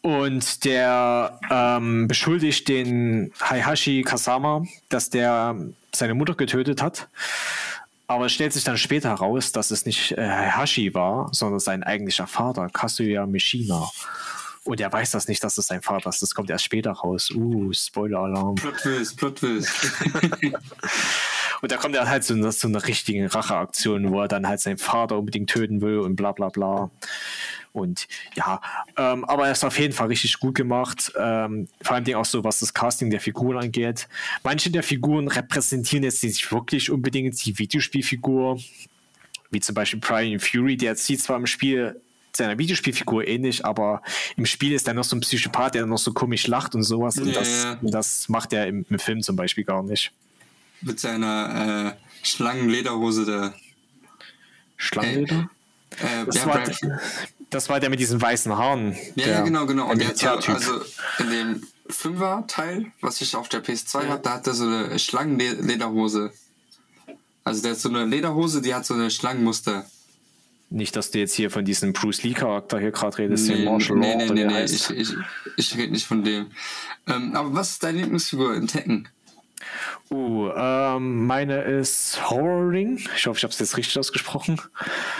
[0.00, 5.56] Und der ähm, beschuldigt den Heihashi Kasama, dass der
[5.94, 7.08] seine Mutter getötet hat.
[8.10, 11.84] Aber es stellt sich dann später heraus, dass es nicht äh, Hashi war, sondern sein
[11.84, 13.88] eigentlicher Vater, Kazuya Mishima.
[14.64, 16.20] Und er weiß das nicht, dass es sein Vater ist.
[16.20, 17.30] Das kommt erst später raus.
[17.30, 18.56] Uh, Spoiler-Alarm.
[18.56, 19.70] Plot Twist, Plot Twist.
[21.62, 24.78] und da kommt er halt zu, zu einer richtigen Racheaktion, wo er dann halt seinen
[24.78, 26.90] Vater unbedingt töten will und bla bla bla.
[27.72, 28.60] Und ja,
[28.96, 31.12] ähm, aber er ist auf jeden Fall richtig gut gemacht.
[31.16, 34.08] Ähm, vor allem auch so, was das Casting der Figuren angeht.
[34.42, 38.58] Manche der Figuren repräsentieren jetzt nicht wirklich unbedingt die Videospielfigur,
[39.50, 42.00] wie zum Beispiel Brian Fury, der sieht zwar im Spiel
[42.36, 44.02] seiner Videospielfigur ähnlich, aber
[44.36, 47.16] im Spiel ist er noch so ein Psychopath, der noch so komisch lacht und sowas.
[47.16, 47.78] Ja, und das, ja.
[47.82, 50.12] das macht er im, im, Film zum Beispiel gar nicht.
[50.80, 53.54] Mit seiner äh, Schlangenlederhose der.
[54.76, 55.50] Schlangenleder?
[55.98, 56.62] Äh, das, ja, war,
[57.50, 58.96] das war der mit diesen weißen Haaren.
[59.16, 59.90] Ja, ja genau, genau.
[59.90, 60.80] Und der hat also
[61.18, 64.08] in dem Fünfer-Teil, was ich auf der PS2 ja.
[64.10, 66.32] habe, da hat er so eine Schlangenlederhose.
[67.44, 69.84] Also der hat so eine Lederhose, die hat so eine Schlangenmuster.
[70.72, 73.98] Nicht, dass du jetzt hier von diesem Bruce Lee-Charakter hier gerade redest, nee, den Martial
[73.98, 74.32] nee, Law.
[74.32, 75.14] Nee, nee, nee, ich, ich,
[75.56, 76.46] ich rede nicht von dem.
[77.08, 79.08] Ähm, aber was ist deine Lieblingsfigur in Tekken?
[80.12, 82.96] Uh, ähm, meine ist Horroring.
[83.16, 84.60] Ich hoffe, ich habe es jetzt richtig ausgesprochen.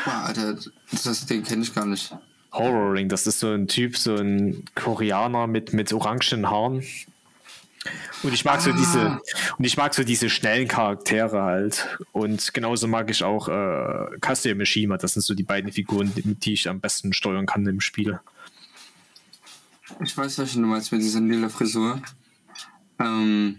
[0.05, 0.57] Boah, Alter,
[0.91, 2.13] das, den kenne ich gar nicht.
[2.53, 6.85] Horroring, das ist so ein Typ, so ein Koreaner mit, mit orangen Haaren.
[8.23, 8.61] Und ich mag ah.
[8.61, 9.21] so diese,
[9.57, 11.99] und ich mag so diese schnellen Charaktere halt.
[12.11, 14.97] Und genauso mag ich auch äh, Kazuya Mishima.
[14.99, 18.19] Das sind so die beiden Figuren, die, ich am besten steuern kann im Spiel.
[20.03, 22.03] Ich weiß, was du meinst mit dieser lila Frisur.
[22.99, 23.59] Ähm,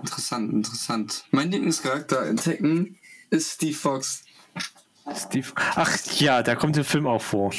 [0.00, 1.24] Interessant, interessant.
[1.30, 2.96] Mein Lieblingscharakter in Tekken
[3.30, 4.24] ist Steve Fox.
[5.14, 5.48] Steve.
[5.56, 7.52] Ach ja, der kommt im Film auch vor.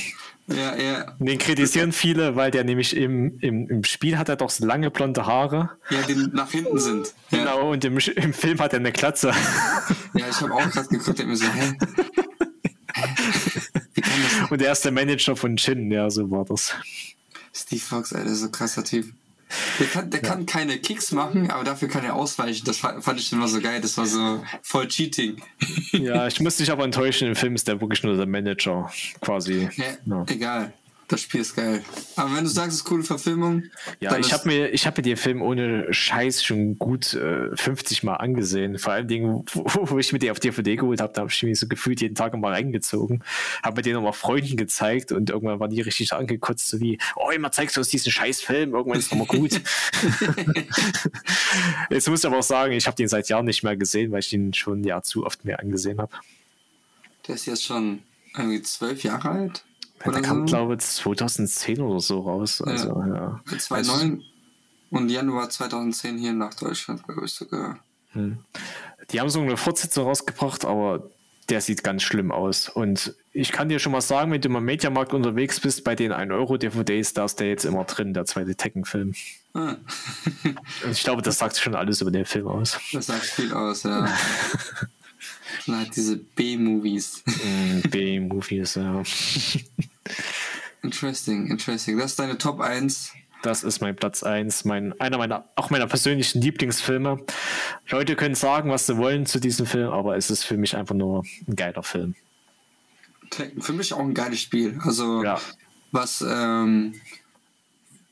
[0.48, 1.16] Ja, ja.
[1.20, 4.92] Den kritisieren viele, weil der nämlich im, im, im Spiel hat er doch so lange
[4.92, 5.72] blonde Haare.
[5.90, 7.14] Ja, die nach hinten sind.
[7.32, 7.40] Ja.
[7.40, 9.32] Genau, und im, im Film hat er eine Klatze.
[10.14, 11.78] Ja, ich habe auch gerade geguckt und mir so, hä?
[14.50, 16.74] und er ist der Manager von Chin, ja, so war das.
[17.52, 19.12] Steve Fox, Alter, so krasser Typ.
[19.80, 20.28] Der, kann, der ja.
[20.28, 22.66] kann keine Kicks machen, aber dafür kann er ausweichen.
[22.66, 23.80] Das fand ich immer so geil.
[23.82, 25.42] Das war so voll Cheating.
[25.92, 27.28] Ja, ich muss dich aber enttäuschen.
[27.28, 28.92] Im Film ist der wirklich nur der Manager,
[29.22, 29.70] quasi.
[29.76, 30.26] Ja, ja.
[30.28, 30.74] Egal.
[31.08, 31.84] Das Spiel ist geil.
[32.16, 33.64] Aber wenn du sagst, es ist coole Verfilmung.
[34.00, 38.16] Ja, ich habe mir, hab mir den Film ohne Scheiß schon gut äh, 50 Mal
[38.16, 38.80] angesehen.
[38.80, 41.44] Vor allem, Dingen, wo, wo, ich mir den auf DVD geholt habe, da habe ich
[41.44, 43.24] mir so gefühlt jeden Tag mal reingezogen.
[43.62, 47.30] Habe mir den nochmal Freunden gezeigt und irgendwann waren die richtig angekotzt, so wie, oh,
[47.30, 49.52] immer zeigst du uns diesen scheiß Film, irgendwann ist es nochmal gut.
[51.92, 54.20] Jetzt muss ich aber auch sagen, ich habe den seit Jahren nicht mehr gesehen, weil
[54.20, 56.12] ich den schon ja zu oft mehr angesehen habe.
[57.28, 58.04] Der ist jetzt schon
[58.36, 59.66] irgendwie zwölf Jahre alt.
[60.04, 60.56] Ja, der kam, so.
[60.56, 62.62] glaube ich, 2010 oder so raus.
[62.62, 63.42] Also, ja.
[63.48, 63.58] ja.
[63.58, 64.24] 2009 also,
[64.92, 67.80] und Januar 2010 hier nach Deutschland, glaube ich sogar.
[68.12, 68.40] Hm.
[69.12, 71.10] Die haben so eine Fortsetzung rausgebracht, aber
[71.50, 72.70] der sieht ganz schlimm aus.
[72.70, 76.12] Und ich kann dir schon mal sagen, wenn du im Mediamarkt unterwegs bist, bei den
[76.12, 79.14] 1-Euro-DVDs, da ist der jetzt immer drin, der zweite Tekken-Film.
[79.54, 79.76] Ah.
[80.92, 82.80] ich glaube, das sagt schon alles über den Film aus.
[82.94, 84.08] Das sagt viel aus, ja.
[85.68, 87.24] Halt diese B-Movies.
[87.26, 89.04] Mm, B-Movies, ja.
[90.82, 91.98] interesting, interesting.
[91.98, 93.14] Das ist deine Top 1.
[93.42, 97.24] Das ist mein Platz 1, mein, einer meiner, auch meiner persönlichen Lieblingsfilme.
[97.90, 100.96] Leute können sagen, was sie wollen zu diesem Film, aber es ist für mich einfach
[100.96, 102.16] nur ein geiler Film.
[103.60, 104.80] Für mich auch ein geiles Spiel.
[104.84, 105.40] Also, ja.
[105.92, 106.96] was ähm,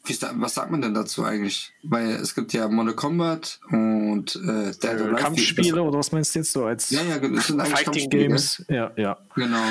[0.05, 1.71] wie, was sagt man denn dazu eigentlich?
[1.81, 6.39] Weil es gibt ja Mortal Kombat und äh, Dead äh, Kampfspiele oder was meinst du
[6.39, 8.65] jetzt so als ja, ja, das sind Fighting Games?
[8.67, 9.17] Ja, ja.
[9.35, 9.63] Genau.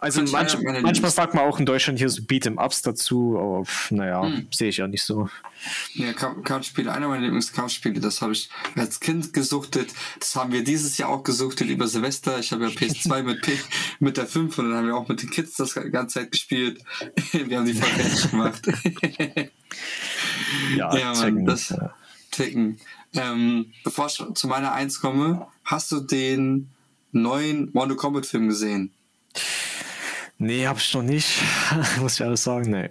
[0.00, 4.24] Also manch, manchmal sagt man auch in Deutschland hier so Beat'em Ups dazu, aber naja,
[4.24, 4.48] hm.
[4.50, 5.28] sehe ich ja nicht so.
[5.94, 9.92] Ja, Kampfspiele, einer meiner Lieblingskampfspiele, das habe ich als Kind gesuchtet.
[10.18, 12.38] Das haben wir dieses Jahr auch gesuchtet über Silvester.
[12.38, 13.58] Ich habe ja PS2 mit, P
[13.98, 16.82] mit der 5 und dann haben wir auch mit den Kids das ganze Zeit gespielt.
[17.32, 18.66] wir haben die voll gemacht.
[20.76, 21.74] ja, ja Mann, das
[22.30, 22.78] Ticken.
[23.14, 26.68] Ähm, bevor ich zu meiner Eins komme, hast du den
[27.12, 28.92] neuen Mortal Kombat Film gesehen?
[30.38, 31.42] Nee, hab ich noch nicht.
[32.00, 32.90] Muss ich alles sagen, nee.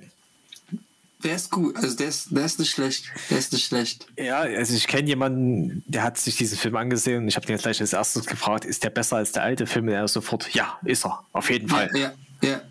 [1.24, 3.06] Der ist gut, also der ist, der ist nicht schlecht.
[3.30, 4.06] Der ist nicht schlecht.
[4.18, 7.58] Ja, also ich kenne jemanden, der hat sich diesen Film angesehen und ich habe den
[7.58, 9.88] gleich als erstes gefragt, ist der besser als der alte Film?
[9.88, 11.90] Und er sofort, ja, ist er, auf jeden Fall.
[11.94, 12.50] Ja, ja.
[12.50, 12.62] ja.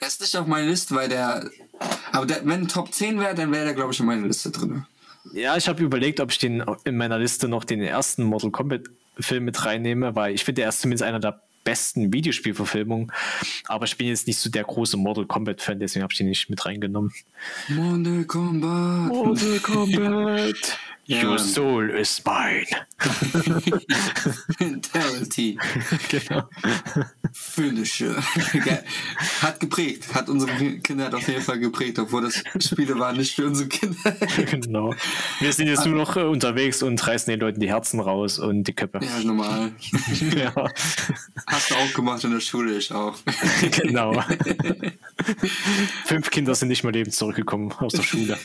[0.00, 1.50] Er ist nicht auf meiner Liste, weil der.
[2.12, 4.86] Aber der, wenn Top 10 wäre, dann wäre der, glaube ich, in meiner Liste drin.
[5.32, 8.82] Ja, ich habe überlegt, ob ich den in meiner Liste noch den ersten Mortal Kombat
[9.18, 13.10] Film mit reinnehme, weil ich finde, er ist zumindest einer der besten Videospielverfilmungen.
[13.66, 16.50] Aber ich bin jetzt nicht so der große Mortal Kombat-Fan, deswegen habe ich den nicht
[16.50, 17.12] mit reingenommen.
[17.68, 19.08] Mortal Kombat!
[19.08, 20.78] Mortal Kombat!
[21.06, 21.22] Ja.
[21.22, 22.66] Your soul is mine.
[24.58, 25.58] Mentality.
[26.08, 26.48] genau.
[27.32, 28.16] Finisher.
[29.42, 30.14] hat geprägt.
[30.14, 34.16] Hat unsere Kinder auf jeden Fall geprägt, obwohl das Spiele waren nicht für unsere Kinder.
[34.50, 34.94] genau.
[35.40, 38.64] Wir sind jetzt nur noch äh, unterwegs und reißen den Leuten die Herzen raus und
[38.64, 39.00] die Köpfe.
[39.02, 39.72] Ja, normal.
[40.36, 40.54] ja.
[41.46, 43.16] Hast du auch gemacht in der Schule, ich auch.
[43.70, 44.22] genau.
[46.04, 48.38] Fünf Kinder sind nicht mehr lebend zurückgekommen aus der Schule.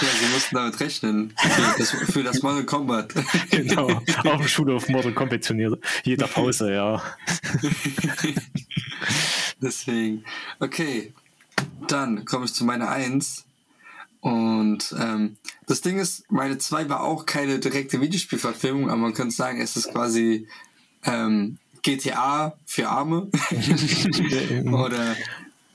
[0.00, 1.34] Ja, sie mussten damit rechnen.
[1.36, 3.14] Für das, für das Mortal Kombat.
[3.50, 3.88] genau.
[3.88, 5.78] Auf dem Schulhof Mortal Kombat Turnier.
[6.04, 7.02] Jeder Pause, ja.
[9.60, 10.24] Deswegen.
[10.60, 11.12] Okay.
[11.88, 13.44] Dann komme ich zu meiner Eins.
[14.20, 19.34] Und ähm, das Ding ist, meine 2 war auch keine direkte Videospielverfilmung, aber man könnte
[19.34, 20.46] sagen, es ist quasi
[21.04, 23.28] ähm, GTA für Arme.
[24.64, 25.16] Oder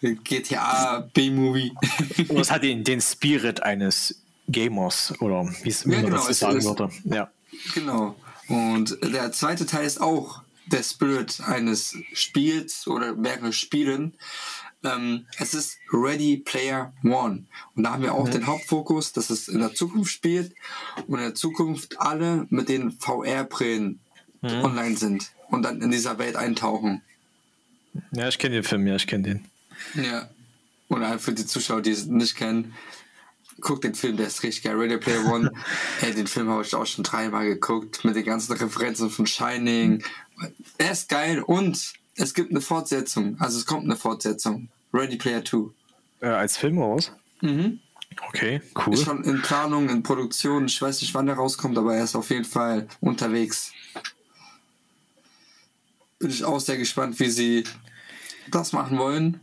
[0.01, 1.73] GTA B-Movie.
[2.27, 6.63] Und es hat den, den Spirit eines Gamers oder wie es ja, genau, das sagen
[6.63, 6.89] würde.
[7.05, 7.29] Ja.
[7.73, 8.15] Genau.
[8.47, 14.13] Und der zweite Teil ist auch der Spirit eines Spiels oder mehrere Spielen.
[14.83, 17.45] Ähm, es ist Ready Player One.
[17.75, 18.31] Und da haben wir auch mhm.
[18.31, 20.53] den Hauptfokus, dass es in der Zukunft spielt
[21.07, 23.99] und in der Zukunft alle mit den VR-Brillen
[24.41, 24.63] mhm.
[24.63, 27.01] online sind und dann in dieser Welt eintauchen.
[28.11, 29.45] Ja, ich kenne den Film, ja, ich kenne den.
[29.95, 30.29] Ja.
[30.87, 32.73] Und halt für die Zuschauer, die es nicht kennen,
[33.59, 34.75] guckt den Film, der ist richtig geil.
[34.75, 35.51] Ready Player One,
[36.01, 40.03] ey, den Film habe ich auch schon dreimal geguckt, mit den ganzen Referenzen von Shining.
[40.77, 43.35] Er ist geil und es gibt eine Fortsetzung.
[43.39, 44.69] Also es kommt eine Fortsetzung.
[44.93, 45.69] Ready Player 2.
[46.21, 47.11] Äh, als Film aus?
[47.41, 47.79] Mhm.
[48.29, 48.93] Okay, cool.
[48.93, 50.65] Ist schon in Planung, in Produktion.
[50.65, 53.71] Ich weiß nicht, wann der rauskommt, aber er ist auf jeden Fall unterwegs.
[56.17, 57.63] Bin ich auch sehr gespannt, wie sie
[58.49, 59.39] das machen wollen.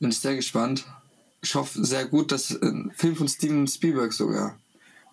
[0.00, 0.86] Bin ich sehr gespannt.
[1.42, 4.58] Ich hoffe sehr gut, dass ein Film von Steven Spielberg sogar.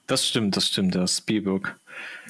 [0.07, 1.77] Das stimmt, das stimmt, der Spielberg.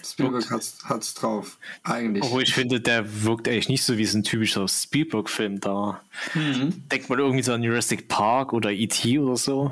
[0.03, 2.23] Spielberg hat es drauf, eigentlich.
[2.23, 6.01] Obwohl ich finde, der wirkt eigentlich nicht so wie so ein typischer Spielberg-Film da.
[6.33, 6.87] Mhm.
[6.89, 9.19] Denkt man irgendwie so an Jurassic Park oder E.T.
[9.19, 9.71] oder so.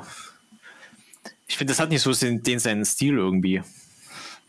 [1.48, 3.62] Ich finde, das hat nicht so den, den seinen Stil irgendwie.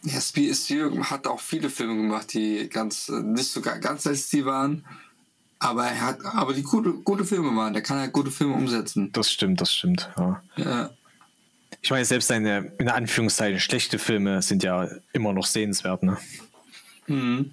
[0.03, 4.45] Ja, Spielberg hat auch viele Filme gemacht, die ganz äh, nicht sogar ganz sein Stil
[4.45, 4.85] waren.
[5.59, 9.11] Aber er hat, aber die gute, gute Filme waren, der kann ja gute Filme umsetzen.
[9.11, 10.41] Das stimmt, das stimmt, ja.
[10.57, 10.89] ja.
[11.81, 16.17] Ich meine, selbst seine, in Anführungszeichen, schlechte Filme sind ja immer noch sehenswert, ne?
[17.07, 17.51] Mhm.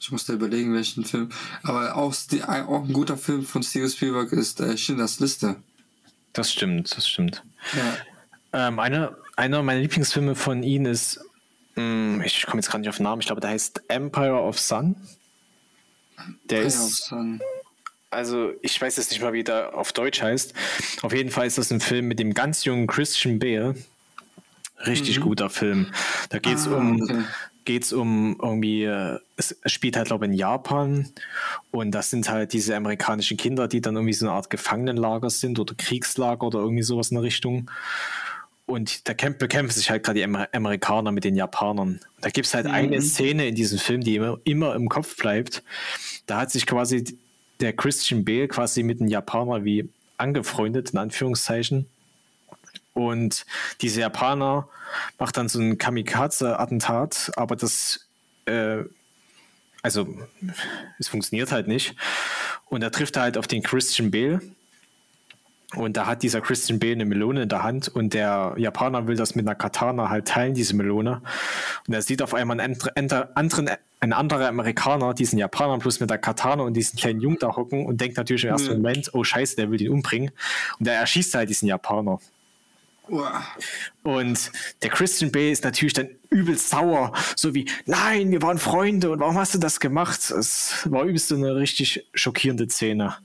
[0.00, 1.28] Ich musste überlegen, welchen Film.
[1.62, 5.56] Aber auch, auch ein guter Film von Steven Spielberg ist äh, Schindlers Liste.
[6.32, 7.44] Das stimmt, das stimmt.
[7.76, 8.66] Ja.
[8.66, 11.20] Ähm, eine, einer meiner Lieblingsfilme von ihm ist,
[11.76, 14.42] mh, hm, ich komme jetzt gerade nicht auf den Namen, ich glaube, der heißt Empire
[14.42, 14.96] of Sun.
[16.44, 17.12] Der ist.
[18.10, 20.52] Also, ich weiß jetzt nicht mal, wie der auf Deutsch heißt.
[21.00, 23.74] Auf jeden Fall ist das ein Film mit dem ganz jungen Christian Bale.
[24.86, 25.22] Richtig mhm.
[25.22, 25.92] guter Film.
[26.28, 27.22] Da geht es ah, um, okay.
[27.64, 31.08] geht's um irgendwie, äh, es spielt halt, glaube ich, in Japan.
[31.70, 35.58] Und das sind halt diese amerikanischen Kinder, die dann irgendwie so eine Art Gefangenenlager sind
[35.58, 37.70] oder Kriegslager oder irgendwie sowas in der Richtung.
[38.66, 42.00] Und da bekämpfen sich halt gerade die Amerikaner mit den Japanern.
[42.20, 42.72] Da gibt es halt mhm.
[42.72, 45.62] eine Szene in diesem Film, die immer, immer im Kopf bleibt.
[46.26, 47.18] Da hat sich quasi
[47.60, 51.86] der Christian Bale quasi mit einem Japaner wie angefreundet, in Anführungszeichen.
[52.94, 53.46] Und
[53.80, 54.68] dieser Japaner
[55.18, 58.06] macht dann so ein Kamikaze-Attentat, aber das,
[58.44, 58.84] äh,
[59.82, 60.06] also,
[60.98, 61.96] es funktioniert halt nicht.
[62.66, 64.40] Und er trifft halt auf den Christian Bale
[65.74, 69.16] und da hat dieser Christian Bale eine Melone in der Hand und der Japaner will
[69.16, 71.22] das mit einer Katana halt teilen, diese Melone.
[71.86, 72.76] Und er sieht auf einmal einen
[73.34, 73.70] anderen,
[74.00, 77.86] ein anderer Amerikaner, diesen Japaner plus mit der Katana und diesen kleinen Jungen da hocken
[77.86, 78.82] und denkt natürlich im ersten mhm.
[78.82, 80.30] Moment, oh scheiße, der will ihn umbringen.
[80.78, 82.18] Und er erschießt halt diesen Japaner.
[84.02, 84.52] Und
[84.82, 89.20] der Christian Bale ist natürlich dann übelst sauer, so wie, nein, wir waren Freunde und
[89.20, 90.30] warum hast du das gemacht?
[90.30, 93.16] Es war übelst eine richtig schockierende Szene.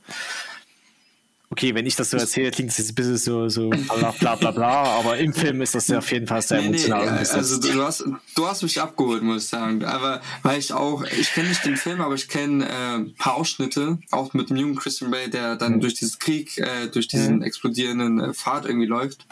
[1.50, 4.36] Okay, wenn ich das so erzähle, klingt es jetzt ein bisschen so, so bla bla
[4.36, 7.62] bla bla, aber im Film ist das ja auf jeden Fall sehr emotional nee, Also
[7.62, 8.04] du hast,
[8.36, 9.86] du hast mich abgeholt, muss ich sagen.
[9.86, 13.36] Aber weil ich auch, ich kenne nicht den Film, aber ich kenne äh, ein paar
[13.36, 15.82] Ausschnitte, auch mit dem jungen Christian Bale, der dann mhm.
[15.82, 17.44] durch diesen Krieg, äh, durch diesen mhm.
[17.44, 19.26] explodierenden äh, Pfad irgendwie läuft.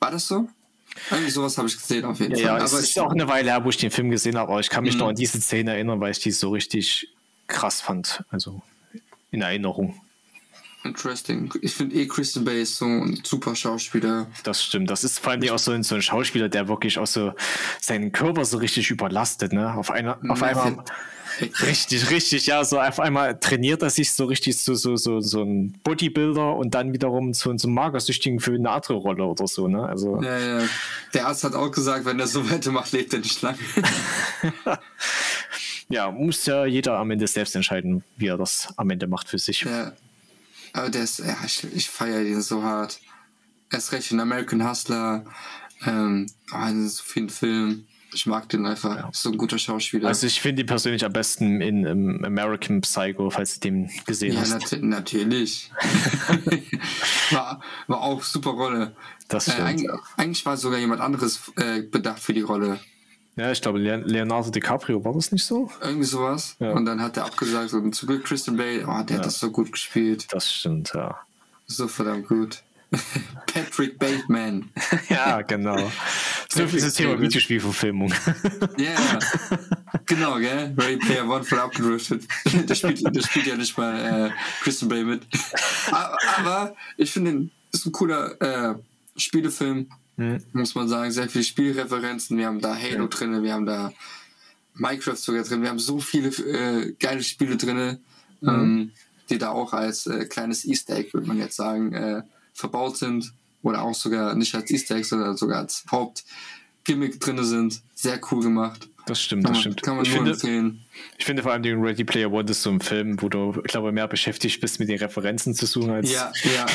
[0.00, 0.48] War das so?
[1.10, 2.46] Irgendwie sowas habe ich gesehen auf jeden ja, Fall.
[2.46, 4.60] Ja, aber es ist auch eine Weile her, wo ich den Film gesehen habe, aber
[4.60, 5.00] ich kann mich mhm.
[5.00, 7.08] noch an diese Szene erinnern, weil ich die so richtig
[7.46, 8.24] krass fand.
[8.30, 8.60] Also
[9.30, 10.00] in Erinnerung.
[10.86, 11.52] Interesting.
[11.60, 14.26] Ich finde eh Christian Bale ist so ein super Schauspieler.
[14.44, 14.90] Das stimmt.
[14.90, 17.32] Das ist vor allem auch so ein, so ein Schauspieler, der wirklich auch so
[17.80, 19.74] seinen Körper so richtig überlastet, ne?
[19.74, 20.84] Auf, einer, auf einmal.
[21.62, 25.42] Richtig, richtig, ja, so auf einmal trainiert er sich so richtig so, so, so, so
[25.42, 29.68] ein Bodybuilder und dann wiederum zu so einem Magersüchtigen für eine andere Rolle oder so,
[29.68, 29.86] ne?
[29.86, 30.22] Also.
[30.22, 30.68] Ja, ja.
[31.12, 33.58] Der Arzt hat auch gesagt, wenn er so weitermacht, lebt er nicht lange.
[35.88, 39.38] ja, muss ja jeder am Ende selbst entscheiden, wie er das am Ende macht für
[39.38, 39.62] sich.
[39.62, 39.92] Ja.
[40.76, 43.00] Aber der ist, ja, ich, ich feiere ihn so hart.
[43.72, 45.24] Erst recht in American Hustler,
[45.86, 47.88] ähm, oh, in so vielen Filmen.
[48.12, 48.94] Ich mag den einfach.
[48.94, 49.08] Ja.
[49.08, 50.08] Ist so ein guter Schauspieler.
[50.08, 54.34] Also ich finde ihn persönlich am besten in, in American Psycho, falls du den gesehen
[54.34, 54.70] ja, hast.
[54.70, 55.70] Ja, nat natürlich.
[57.30, 58.94] war, war auch super Rolle.
[59.28, 62.78] Das äh, eigentlich, eigentlich, war sogar jemand anderes äh, bedacht für die Rolle.
[63.36, 65.70] Ja, ich glaube, Leonardo DiCaprio war das nicht so?
[65.82, 66.56] Irgendwie sowas.
[66.58, 66.72] Ja.
[66.72, 69.18] Und dann hat er abgesagt und zum Glück Christian Bale, oh, der ja.
[69.18, 70.26] hat das so gut gespielt.
[70.30, 71.18] Das stimmt, ja.
[71.66, 72.62] So verdammt gut.
[73.52, 74.70] Patrick Bateman.
[75.10, 75.92] ja, genau.
[76.48, 78.10] So viel zum Thema Videospielverfilmung.
[78.78, 79.18] Ja, yeah.
[80.06, 80.74] genau, gell?
[80.78, 82.26] Ready Player One voll abgedriftet.
[82.66, 84.30] da, spielt, da spielt ja nicht mal äh,
[84.62, 85.26] Christian Bale mit.
[85.90, 88.74] Aber, aber ich finde, das ist ein cooler äh,
[89.16, 90.42] Spielefilm Mhm.
[90.52, 92.38] Muss man sagen, sehr viele Spielreferenzen.
[92.38, 93.06] Wir haben da Halo ja.
[93.06, 93.92] drin, wir haben da
[94.74, 95.62] Minecraft sogar drin.
[95.62, 97.98] Wir haben so viele äh, geile Spiele drin,
[98.40, 98.48] mhm.
[98.48, 98.92] ähm,
[99.30, 103.32] die da auch als äh, kleines Easter Egg, würde man jetzt sagen, äh, verbaut sind.
[103.62, 107.82] Oder auch sogar nicht als Easter Egg, sondern sogar als Hauptgimmick drin sind.
[107.94, 108.88] Sehr cool gemacht.
[109.06, 109.82] Das stimmt, kann das stimmt.
[109.82, 110.84] Kann man ich nur finde, empfehlen.
[111.16, 113.70] Ich finde vor allem den Ready Player One ist so ein Film, wo du, ich
[113.70, 116.66] glaube, mehr beschäftigt bist mit den Referenzen zu suchen als ja, ja.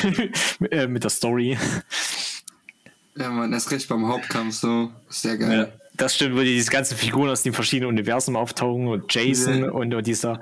[0.71, 1.57] Äh, mit der Story.
[3.21, 4.91] Ja, man, erst recht beim Hauptkampf so.
[5.07, 5.71] Sehr geil.
[5.71, 9.69] Ja, das stimmt, wo diese ganzen Figuren aus den verschiedenen Universen auftauchen und Jason ja.
[9.69, 10.41] und, und, dieser,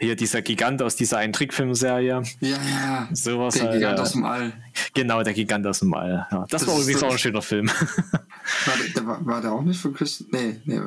[0.00, 2.22] hier dieser Gigant aus dieser einen Trickfilmserie.
[2.40, 3.08] Ja, ja.
[3.12, 4.52] Sowas der halt, Gigant aus dem All.
[4.92, 6.26] Genau, der Gigant aus dem All.
[6.32, 7.68] Ja, das, das war übrigens so auch ein schöner Film.
[7.68, 10.28] War der, war, war der auch nicht von Christian?
[10.32, 10.80] Nee, nee.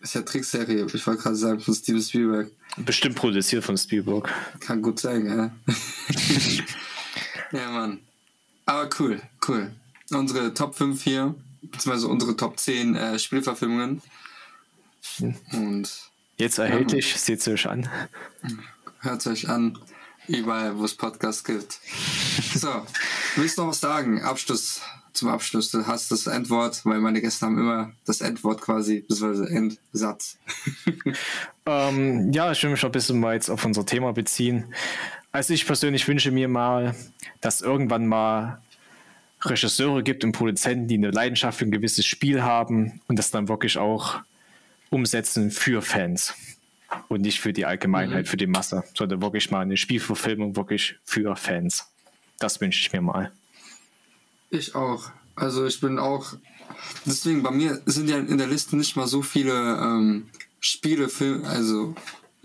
[0.00, 0.86] Ist ja Trickserie.
[0.92, 2.50] Ich wollte gerade sagen, von Steven Spielberg.
[2.76, 4.32] Bestimmt produziert von Spielberg.
[4.60, 5.50] Kann gut sein, ja.
[7.58, 7.98] ja, Mann.
[8.66, 9.72] Aber cool, cool
[10.18, 14.02] unsere Top 5 hier, beziehungsweise unsere Top 10 äh, Spielverfilmungen.
[15.52, 15.88] Und
[16.36, 17.88] jetzt erhältlich, ja, seht es euch an.
[19.00, 19.78] Hört euch an,
[20.26, 21.80] überall, wo es Podcasts gibt.
[22.54, 22.86] so,
[23.36, 24.22] willst du noch was sagen?
[24.22, 24.80] Abschluss,
[25.12, 25.70] zum Abschluss.
[25.70, 30.38] Du hast das Endwort, weil meine Gäste haben immer das Endwort quasi, beziehungsweise Endsatz.
[31.66, 34.74] ähm, ja, ich will mich ein bisschen mal jetzt auf unser Thema beziehen.
[35.32, 36.94] Also ich persönlich wünsche mir mal,
[37.40, 38.60] dass irgendwann mal
[39.44, 43.48] Regisseure gibt und Produzenten, die eine Leidenschaft für ein gewisses Spiel haben und das dann
[43.48, 44.20] wirklich auch
[44.90, 46.34] umsetzen für Fans
[47.08, 48.28] und nicht für die Allgemeinheit, mhm.
[48.28, 51.86] für die Masse, sondern wirklich mal eine Spielverfilmung wirklich für Fans.
[52.38, 53.32] Das wünsche ich mir mal.
[54.50, 55.10] Ich auch.
[55.36, 56.34] Also ich bin auch.
[57.06, 60.28] Deswegen bei mir sind ja in der Liste nicht mal so viele ähm,
[60.60, 61.08] Spiele,
[61.44, 61.94] also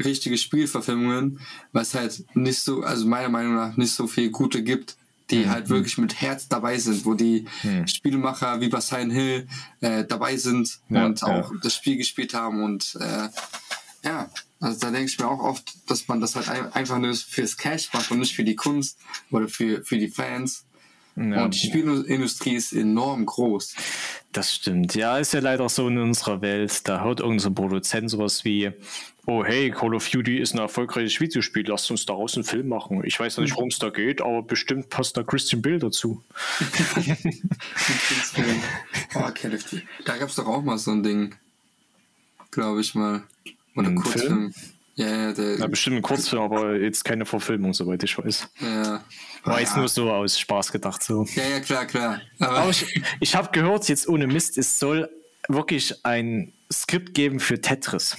[0.03, 1.39] richtige Spielverfilmungen,
[1.71, 4.97] was halt nicht so, also meiner Meinung nach nicht so viel gute gibt
[5.29, 5.49] die mhm.
[5.49, 7.87] halt wirklich mit Herz dabei sind, wo die mhm.
[7.87, 9.47] Spielmacher wie bei Silent Hill
[9.81, 11.57] äh, dabei sind ja, und auch ja.
[11.61, 13.29] das Spiel gespielt haben und äh,
[14.03, 17.57] ja, also da denke ich mir auch oft, dass man das halt einfach nur fürs
[17.57, 18.99] Cash macht und nicht für die Kunst
[19.31, 20.65] oder für, für die Fans.
[21.15, 21.45] Ja.
[21.45, 23.75] Und die Spielindustrie ist enorm groß.
[24.33, 24.95] Das stimmt.
[24.95, 26.87] Ja, ist ja leider so in unserer Welt.
[26.87, 28.71] Da hört irgendein so Produzent sowas wie,
[29.25, 33.03] oh hey, Call of Duty ist ein erfolgreiches Videospiel, lasst uns daraus einen Film machen.
[33.05, 36.23] Ich weiß nicht, worum es da geht, aber bestimmt passt da Christian Bill dazu.
[39.15, 39.83] oh, Call of Duty.
[40.05, 41.35] Da gab es doch auch mal so ein Ding,
[42.51, 43.23] glaube ich mal.
[43.75, 44.53] Oder ein Kurzfilm.
[44.53, 44.53] Film?
[44.95, 45.57] Ja, ja, der.
[45.57, 48.47] Ja, bestimmt ein Kurzfilm, aber jetzt keine Verfilmung, soweit ich weiß.
[48.61, 49.03] Ja.
[49.43, 51.03] War jetzt nur so aus Spaß gedacht.
[51.03, 51.27] So.
[51.35, 52.21] Ja, ja, klar, klar.
[52.39, 55.09] Aber, aber ich, ich habe gehört, jetzt ohne Mist, es soll
[55.49, 58.17] wirklich ein Skript geben für Tetris.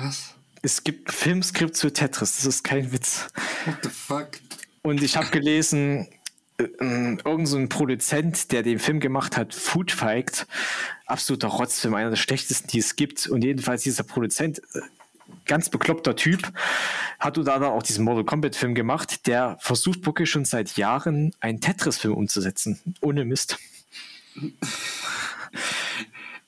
[0.00, 0.34] Was?
[0.62, 3.28] Es gibt Filmskript zu Tetris, das ist kein Witz.
[3.64, 4.28] What the fuck?
[4.82, 6.08] Und ich habe gelesen,
[6.58, 10.46] äh, irgend so ein Produzent, der den Film gemacht hat, Food Fight,
[11.06, 13.26] absoluter Rotzfilm, einer der schlechtesten, die es gibt.
[13.26, 14.80] Und jedenfalls dieser Produzent äh,
[15.46, 16.52] ganz bekloppter Typ,
[17.18, 22.14] hat da auch diesen Mortal Kombat-Film gemacht, der versucht wirklich schon seit Jahren einen Tetris-Film
[22.14, 22.80] umzusetzen.
[23.00, 23.58] Ohne Mist.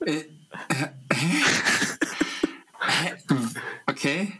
[0.05, 0.23] Äh,
[3.87, 4.33] okay.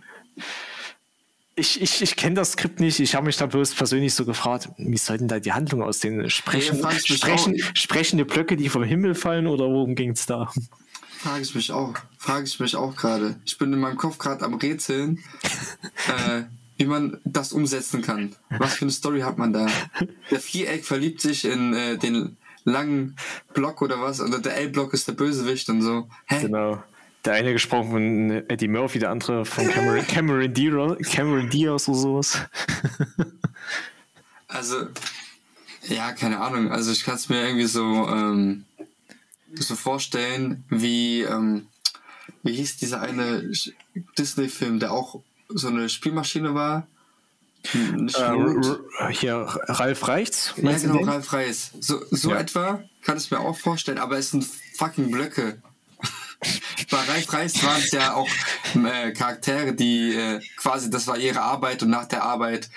[1.56, 3.00] Ich, ich, ich kenne das Skript nicht.
[3.00, 6.30] Ich habe mich da bloß persönlich so gefragt, wie soll denn da die Handlung aussehen?
[6.30, 10.52] Sprechen, Ja, sprechen, sprechende Blöcke, die vom Himmel fallen oder worum ging es da?
[11.20, 11.94] Frage ich mich auch.
[12.18, 13.40] Frage ich mich auch gerade.
[13.46, 15.20] Ich bin in meinem Kopf gerade am Rätseln,
[16.08, 16.44] äh,
[16.78, 18.36] wie man das umsetzen kann.
[18.50, 19.68] Was für eine Story hat man da?
[20.32, 23.18] Der Viereck verliebt sich in äh, den langen
[23.54, 24.20] Block oder was?
[24.20, 26.10] Oder der L-Block ist der Bösewicht und so.
[26.26, 26.42] Hä?
[26.42, 26.82] Genau.
[27.26, 31.98] Der eine gesprochen von Eddie Murphy, der andere von Cameron, Cameron, Diaz, Cameron Diaz oder
[31.98, 32.38] sowas.
[34.48, 34.88] Also,
[35.88, 36.72] ja, keine Ahnung.
[36.72, 38.66] Also ich kann es mir irgendwie so, ähm,
[39.56, 41.68] so vorstellen, wie, ähm,
[42.44, 43.50] wie hieß dieser eine
[44.18, 46.88] Disney-Film, der auch so eine Spielmaschine war?
[47.74, 49.36] Äh, hier,
[49.68, 50.54] Ralf Reichts?
[50.58, 51.04] ja, genau?
[51.04, 51.72] Ralf Reis.
[51.80, 52.40] So, so Ja.
[52.40, 54.44] etwa kann ich mir auch vorstellen, aber es sind
[54.76, 55.62] fucking Blöcke.
[56.90, 58.30] Bei Ralf Reis waren es ja auch
[58.76, 62.70] äh, Charaktere, die äh, quasi, das war ihre Arbeit und nach der Arbeit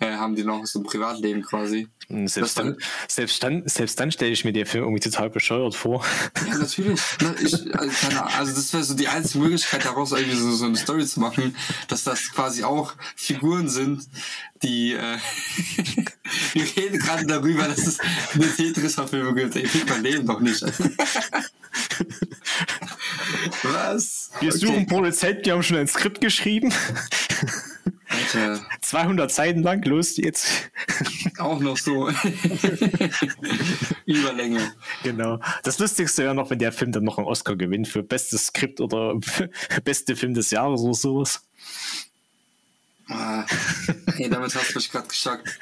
[0.00, 1.88] äh, haben die noch so ein Privatleben quasi.
[2.08, 5.74] Hm, Selbst dann, selbst dann, selbst dann stelle ich mir den Film irgendwie total bescheuert
[5.74, 6.04] vor.
[6.46, 7.00] Ja, natürlich.
[7.20, 10.64] Na, ich, also, Ahnung, also das wäre so die einzige Möglichkeit, daraus irgendwie so, so
[10.64, 11.54] eine Story zu machen,
[11.88, 14.08] dass das quasi auch Figuren sind,
[14.62, 15.18] die äh,
[16.54, 17.98] wir reden gerade darüber, dass es
[18.32, 19.56] eine Tetris-Verfilmung gibt.
[19.56, 20.64] Ich mein Leben doch nicht.
[23.62, 24.30] Was?
[24.40, 26.72] Wir suchen Produzenten, die haben schon ein Skript geschrieben.
[28.08, 30.70] Alter, 200 Seiten lang, los jetzt.
[31.38, 32.08] auch noch so.
[34.06, 34.72] Überlänge.
[35.02, 35.40] Genau.
[35.62, 38.80] Das Lustigste wäre noch, wenn der Film dann noch einen Oscar gewinnt für bestes Skript
[38.80, 39.14] oder
[39.84, 41.42] beste Film des Jahres oder sowas.
[43.08, 43.44] Ah,
[44.16, 45.58] hey, damit hast du mich gerade geschockt.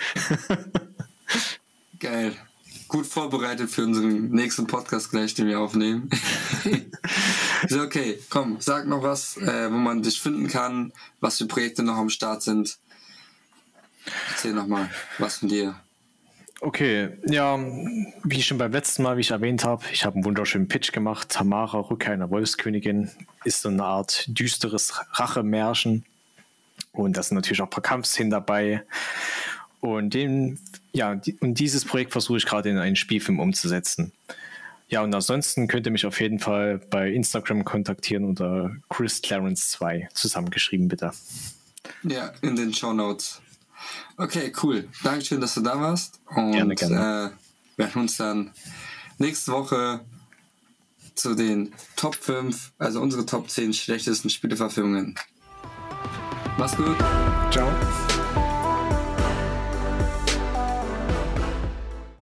[2.00, 2.36] Geil.
[2.88, 6.08] Gut vorbereitet für unseren nächsten Podcast gleich, den wir aufnehmen.
[7.68, 11.82] so, okay, komm, sag noch was, äh, wo man dich finden kann, was für Projekte
[11.82, 12.78] noch am Start sind.
[14.30, 15.74] Erzähl noch mal was von dir.
[16.60, 17.58] Okay, ja,
[18.24, 21.28] wie schon beim letzten Mal, wie ich erwähnt habe, ich habe einen wunderschönen Pitch gemacht.
[21.28, 23.10] Tamara, Rückkehr einer Wolfskönigin,
[23.44, 26.06] ist so eine Art düsteres Rachemärchen.
[26.92, 28.84] Und da sind natürlich auch ein paar Kampfszenen dabei.
[29.80, 30.58] Und, den,
[30.96, 34.12] ja, die, und dieses Projekt versuche ich gerade in einen Spielfilm umzusetzen.
[34.88, 39.70] Ja, und ansonsten könnt ihr mich auf jeden Fall bei Instagram kontaktieren unter Chris Clarence
[39.72, 41.10] 2, zusammengeschrieben bitte.
[42.02, 43.40] Ja, in den Show Notes.
[44.16, 44.88] Okay, cool.
[45.02, 46.20] Dankeschön, dass du da warst.
[46.34, 47.32] Und Gerne, gerne.
[47.76, 48.52] Äh, werden uns dann
[49.18, 50.00] nächste Woche
[51.14, 55.14] zu den Top 5, also unsere Top 10 schlechtesten Spieleverfilmungen.
[56.56, 56.96] Mach's gut.
[57.50, 57.70] Ciao.